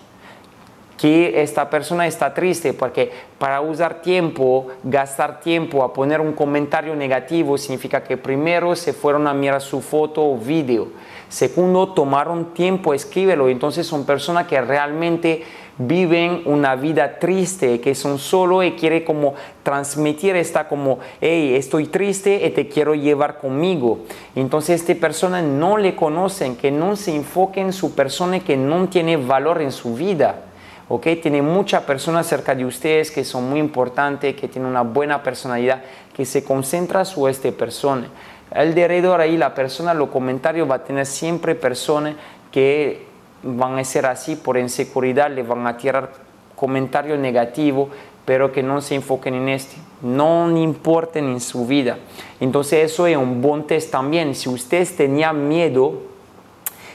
que 0.98 1.42
esta 1.42 1.70
persona 1.70 2.08
está 2.08 2.34
triste 2.34 2.72
porque 2.74 3.12
para 3.38 3.60
usar 3.62 4.02
tiempo, 4.02 4.68
gastar 4.84 5.42
tiempo 5.42 5.84
a 5.84 5.92
poner 5.92 6.22
un 6.22 6.34
comentario 6.34 6.96
negativo 6.96 7.58
significa 7.58 8.04
que 8.04 8.16
primero 8.16 8.76
se 8.76 8.94
fueron 8.94 9.28
a 9.28 9.34
mirar 9.34 9.60
su 9.60 9.82
foto 9.82 10.24
o 10.24 10.38
video, 10.38 10.88
segundo 11.30 11.90
tomaron 11.90 12.54
tiempo, 12.54 12.94
escríbelo, 12.94 13.50
entonces 13.50 13.88
son 13.88 14.06
personas 14.06 14.48
que 14.48 14.62
realmente 14.62 15.44
viven 15.78 16.44
una 16.46 16.76
vida 16.76 17.20
triste, 17.20 17.82
que 17.82 17.96
son 17.96 18.20
solo 18.20 18.64
y 18.64 18.74
quiere 18.74 19.04
como 19.04 19.34
transmitir 19.64 20.36
esta 20.36 20.68
como, 20.68 21.00
hey, 21.20 21.56
estoy 21.56 21.88
triste 21.88 22.46
y 22.46 22.50
te 22.52 22.68
quiero 22.68 22.96
llevar 22.96 23.40
conmigo. 23.40 24.00
Entonces 24.36 24.82
esta 24.82 24.94
persona 25.00 25.42
no 25.42 25.78
le 25.78 25.96
conocen, 25.96 26.56
que 26.56 26.72
no 26.72 26.96
se 26.96 27.16
enfoque 27.16 27.62
en 27.62 27.74
su 27.74 27.96
persona 27.96 28.40
que 28.40 28.58
no 28.58 28.88
tiene 28.88 29.18
valor 29.18 29.62
en 29.62 29.72
su 29.72 29.96
vida. 29.96 30.42
¿ok? 30.90 31.08
Tiene 31.22 31.42
muchas 31.42 31.84
personas 31.84 32.28
cerca 32.28 32.54
de 32.54 32.66
ustedes 32.66 33.10
que 33.10 33.24
son 33.24 33.50
muy 33.50 33.60
importantes, 33.60 34.36
que 34.36 34.48
tienen 34.48 34.70
una 34.70 34.84
buena 34.84 35.24
personalidad, 35.24 35.82
que 36.16 36.26
se 36.26 36.44
concentra 36.44 37.06
sobre 37.06 37.32
esta 37.32 37.52
persona. 37.52 38.08
Alrededor 38.52 39.20
ahí 39.20 39.38
la 39.38 39.56
persona, 39.56 39.94
los 39.94 40.10
comentarios 40.10 40.70
va 40.70 40.76
a 40.76 40.84
tener 40.84 41.08
siempre 41.08 41.56
personas 41.56 42.16
que 42.52 43.13
van 43.44 43.78
a 43.78 43.84
ser 43.84 44.06
así 44.06 44.36
por 44.36 44.58
inseguridad, 44.58 45.30
le 45.30 45.44
van 45.44 45.68
a 45.68 45.78
tirar 45.78 46.12
comentarios 46.56 47.20
negativos, 47.20 47.90
pero 48.26 48.52
que 48.52 48.64
no 48.64 48.82
se 48.82 48.96
enfoquen 48.96 49.36
en 49.36 49.50
este, 49.50 49.76
no 50.02 50.50
importen 50.58 51.26
en 51.26 51.42
su 51.42 51.68
vida. 51.68 51.98
Entonces 52.40 52.92
eso 52.92 53.06
es 53.06 53.18
un 53.18 53.42
buen 53.42 53.64
test 53.64 53.92
también. 53.92 54.34
Si 54.34 54.50
ustedes 54.50 54.96
tenían 54.96 55.48
miedo 55.48 55.94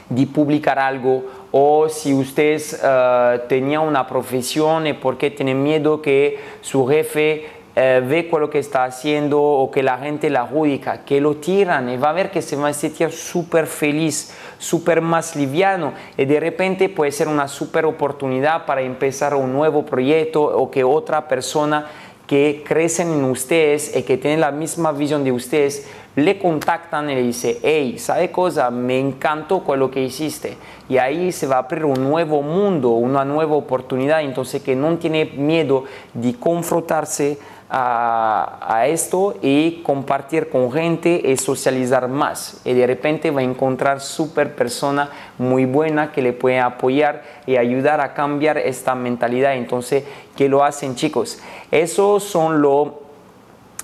de 0.09 0.25
publicar 0.25 0.79
algo 0.79 1.23
o 1.51 1.87
si 1.87 2.13
ustedes 2.13 2.81
uh, 2.83 3.47
tenían 3.47 3.83
una 3.83 4.07
profesión 4.07 4.87
y 4.87 4.93
porque 4.93 5.29
tienen 5.29 5.61
miedo 5.61 6.01
que 6.01 6.39
su 6.61 6.87
jefe 6.87 7.58
eh, 7.81 8.03
ve 8.05 8.27
con 8.27 8.41
lo 8.41 8.49
que 8.49 8.59
está 8.59 8.83
haciendo 8.83 9.41
o 9.41 9.71
que 9.71 9.81
la 9.81 9.97
gente 9.99 10.29
la 10.29 10.41
adjudica, 10.41 11.05
que 11.05 11.21
lo 11.21 11.37
tiran 11.37 11.87
y 11.87 11.95
va 11.95 12.09
a 12.09 12.13
ver 12.13 12.29
que 12.29 12.41
se 12.41 12.57
va 12.57 12.67
a 12.67 12.73
sentir 12.73 13.09
súper 13.09 13.67
feliz, 13.67 14.33
súper 14.57 14.99
más 14.99 15.37
liviano 15.37 15.93
y 16.17 16.25
de 16.25 16.41
repente 16.41 16.89
puede 16.89 17.13
ser 17.13 17.29
una 17.29 17.47
súper 17.47 17.85
oportunidad 17.85 18.65
para 18.65 18.81
empezar 18.81 19.33
un 19.33 19.53
nuevo 19.53 19.85
proyecto 19.85 20.43
o 20.43 20.69
que 20.69 20.83
otra 20.83 21.29
persona 21.29 21.85
que 22.27 22.65
crecen 22.67 23.13
en 23.13 23.23
ustedes 23.23 23.95
y 23.95 24.03
que 24.03 24.17
tienen 24.17 24.41
la 24.41 24.51
misma 24.51 24.91
visión 24.91 25.23
de 25.23 25.31
ustedes, 25.31 25.87
le 26.17 26.37
contactan 26.37 27.09
y 27.09 27.15
le 27.15 27.23
dice, 27.23 27.59
hey, 27.63 27.97
¿sabe 27.97 28.29
cosa? 28.29 28.69
Me 28.69 28.99
encantó 28.99 29.63
con 29.63 29.79
lo 29.79 29.89
que 29.89 30.03
hiciste. 30.03 30.57
Y 30.89 30.97
ahí 30.97 31.31
se 31.31 31.47
va 31.47 31.55
a 31.55 31.59
abrir 31.59 31.85
un 31.85 32.03
nuevo 32.03 32.41
mundo, 32.43 32.89
una 32.89 33.25
nueva 33.25 33.55
oportunidad. 33.55 34.21
Entonces 34.21 34.61
que 34.61 34.75
no 34.75 34.95
tiene 34.97 35.25
miedo 35.25 35.85
de 36.13 36.35
confrontarse 36.35 37.39
a, 37.69 38.85
esto 38.87 39.35
y 39.41 39.83
compartir 39.83 40.49
con 40.49 40.71
gente 40.71 41.21
y 41.23 41.37
socializar 41.37 42.07
más. 42.07 42.61
Y 42.65 42.73
de 42.73 42.87
repente 42.87 43.29
va 43.29 43.41
a 43.41 43.43
encontrar 43.43 44.01
super 44.01 44.55
persona 44.55 45.09
muy 45.37 45.65
buena 45.65 46.11
que 46.11 46.21
le 46.21 46.33
puede 46.33 46.59
apoyar 46.59 47.23
y 47.45 47.57
ayudar 47.57 48.01
a 48.01 48.13
cambiar 48.13 48.57
esta 48.57 48.95
mentalidad. 48.95 49.55
Entonces, 49.55 50.03
¿qué 50.35 50.49
lo 50.49 50.63
hacen 50.63 50.95
chicos? 50.95 51.39
Esos 51.69 52.23
son 52.23 52.61
los 52.61 52.89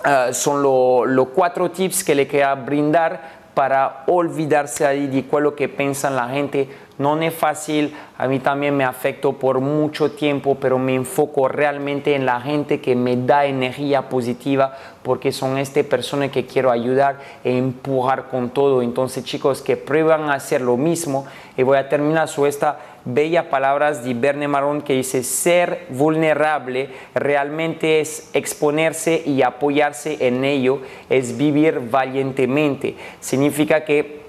ah, 0.04 0.30
son 0.32 0.63
los 0.63 1.28
cuatro 1.30 1.69
tips 1.69 2.04
que 2.04 2.15
le 2.15 2.28
queda 2.28 2.56
brindar 2.56 3.45
para 3.54 4.04
olvidarse 4.08 4.86
ahí 4.86 5.08
de 5.08 5.26
lo 5.39 5.56
que 5.56 5.69
piensa 5.69 6.10
la 6.10 6.28
gente. 6.28 6.67
No 6.97 7.21
es 7.21 7.34
fácil, 7.34 7.93
a 8.17 8.25
mí 8.27 8.39
también 8.39 8.77
me 8.77 8.86
afectó 8.86 9.34
por 9.34 9.60
mucho 9.60 10.12
tiempo, 10.12 10.55
pero 10.55 10.79
me 10.79 10.95
enfoco 10.95 11.49
realmente 11.49 12.15
en 12.15 12.25
la 12.25 12.39
gente 12.39 12.79
que 12.79 12.95
me 12.95 13.17
da 13.17 13.45
energía 13.45 14.08
positiva 14.08 14.77
porque 15.03 15.34
son 15.34 15.58
estas 15.58 15.84
personas 15.86 16.31
que 16.31 16.45
quiero 16.45 16.71
ayudar 16.71 17.19
e 17.43 17.58
empujar 17.58 18.29
con 18.29 18.49
todo. 18.49 18.81
Entonces 18.81 19.25
chicos, 19.25 19.62
que 19.62 19.75
prueban 19.75 20.29
a 20.29 20.36
hacer 20.36 20.62
lo 20.62 20.77
mismo 20.77 21.25
y 21.58 21.63
voy 21.63 21.77
a 21.77 21.89
terminar 21.89 22.29
su 22.29 22.45
esta 22.45 22.79
bella 23.03 23.49
palabras 23.49 24.03
de 24.03 24.13
Berne 24.13 24.47
Marón 24.47 24.81
que 24.81 24.93
dice 24.93 25.21
ser 25.23 25.86
vulnerable 25.89 26.89
realmente 27.13 27.99
es 27.99 28.29
exponerse 28.34 29.21
y 29.25 29.41
apoyarse 29.41 30.25
en 30.27 30.45
ello, 30.45 30.79
es 31.10 31.38
vivir 31.38 31.81
valientemente. 31.91 32.95
Significa 33.19 33.84
que 33.84 34.25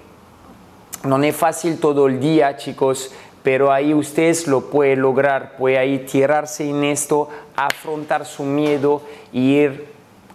no 1.07 1.23
es 1.23 1.35
fácil 1.35 1.79
todo 1.79 2.07
el 2.07 2.21
día, 2.21 2.57
chicos, 2.57 3.12
pero 3.42 3.73
ahí 3.73 3.95
ustedes 3.95 4.47
lo 4.49 4.71
pueden 4.71 5.03
lograr, 5.03 5.57
puede 5.57 5.79
ahí 5.79 6.01
tirarse 6.01 6.69
en 6.69 6.83
esto, 6.83 7.29
afrontar 7.55 8.27
su 8.27 8.42
miedo 8.42 9.03
y 9.33 9.55
ir 9.55 9.87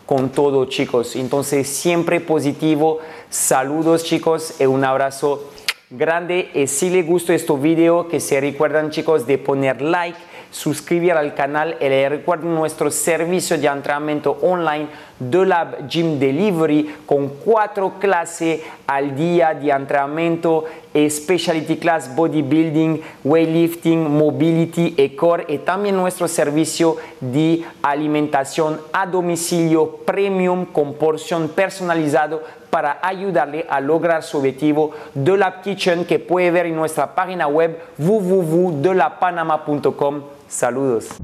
con 0.06 0.30
todo, 0.30 0.66
chicos. 0.66 1.16
Entonces, 1.16 1.68
siempre 1.68 2.20
positivo. 2.20 3.00
Saludos, 3.30 4.04
chicos, 4.04 4.56
y 4.60 4.66
un 4.66 4.84
abrazo 4.84 5.52
grande. 5.90 6.52
Y 6.54 6.68
si 6.68 6.90
les 6.90 7.06
gustó 7.06 7.34
este 7.34 7.54
video, 7.54 8.08
que 8.08 8.20
se 8.20 8.40
recuerdan 8.40 8.92
chicos 8.92 9.28
de 9.28 9.38
poner 9.38 9.82
like, 9.82 10.18
suscribir 10.52 11.14
al 11.14 11.34
canal 11.34 11.78
y 11.80 11.88
les 11.88 12.10
recuerden 12.10 12.54
nuestro 12.54 12.92
servicio 12.92 13.58
de 13.58 13.68
entrenamiento 13.68 14.38
online 14.42 14.88
de 15.18 15.46
Lab 15.46 15.88
Gym 15.88 16.20
Delivery 16.20 16.96
con 17.06 17.30
cuatro 17.30 17.94
clases 18.00 18.62
al 18.96 19.16
día 19.16 19.54
de 19.54 19.70
entrenamiento, 19.70 20.66
specialty 20.94 21.78
class, 21.78 22.14
bodybuilding, 22.14 23.02
weightlifting, 23.24 24.10
mobility 24.10 24.96
y 24.98 25.16
core 25.16 25.46
y 25.48 25.60
también 25.60 25.96
nuestro 25.96 26.28
servicio 26.28 26.98
de 27.22 27.64
alimentación 27.82 28.82
a 28.92 29.06
domicilio 29.06 29.96
premium 30.06 30.66
con 30.66 30.96
porción 30.96 31.48
personalizado 31.50 32.42
para 32.70 33.00
ayudarle 33.02 33.66
a 33.70 33.80
lograr 33.80 34.24
su 34.24 34.40
objetivo 34.40 34.92
de 35.14 35.38
la 35.38 35.62
Kitchen 35.62 36.04
que 36.06 36.20
puede 36.20 36.52
ver 36.52 36.66
en 36.66 36.76
nuestra 36.76 37.16
página 37.16 37.48
web 37.48 37.80
www.delapanama.com. 37.98 40.24
Saludos. 40.50 41.16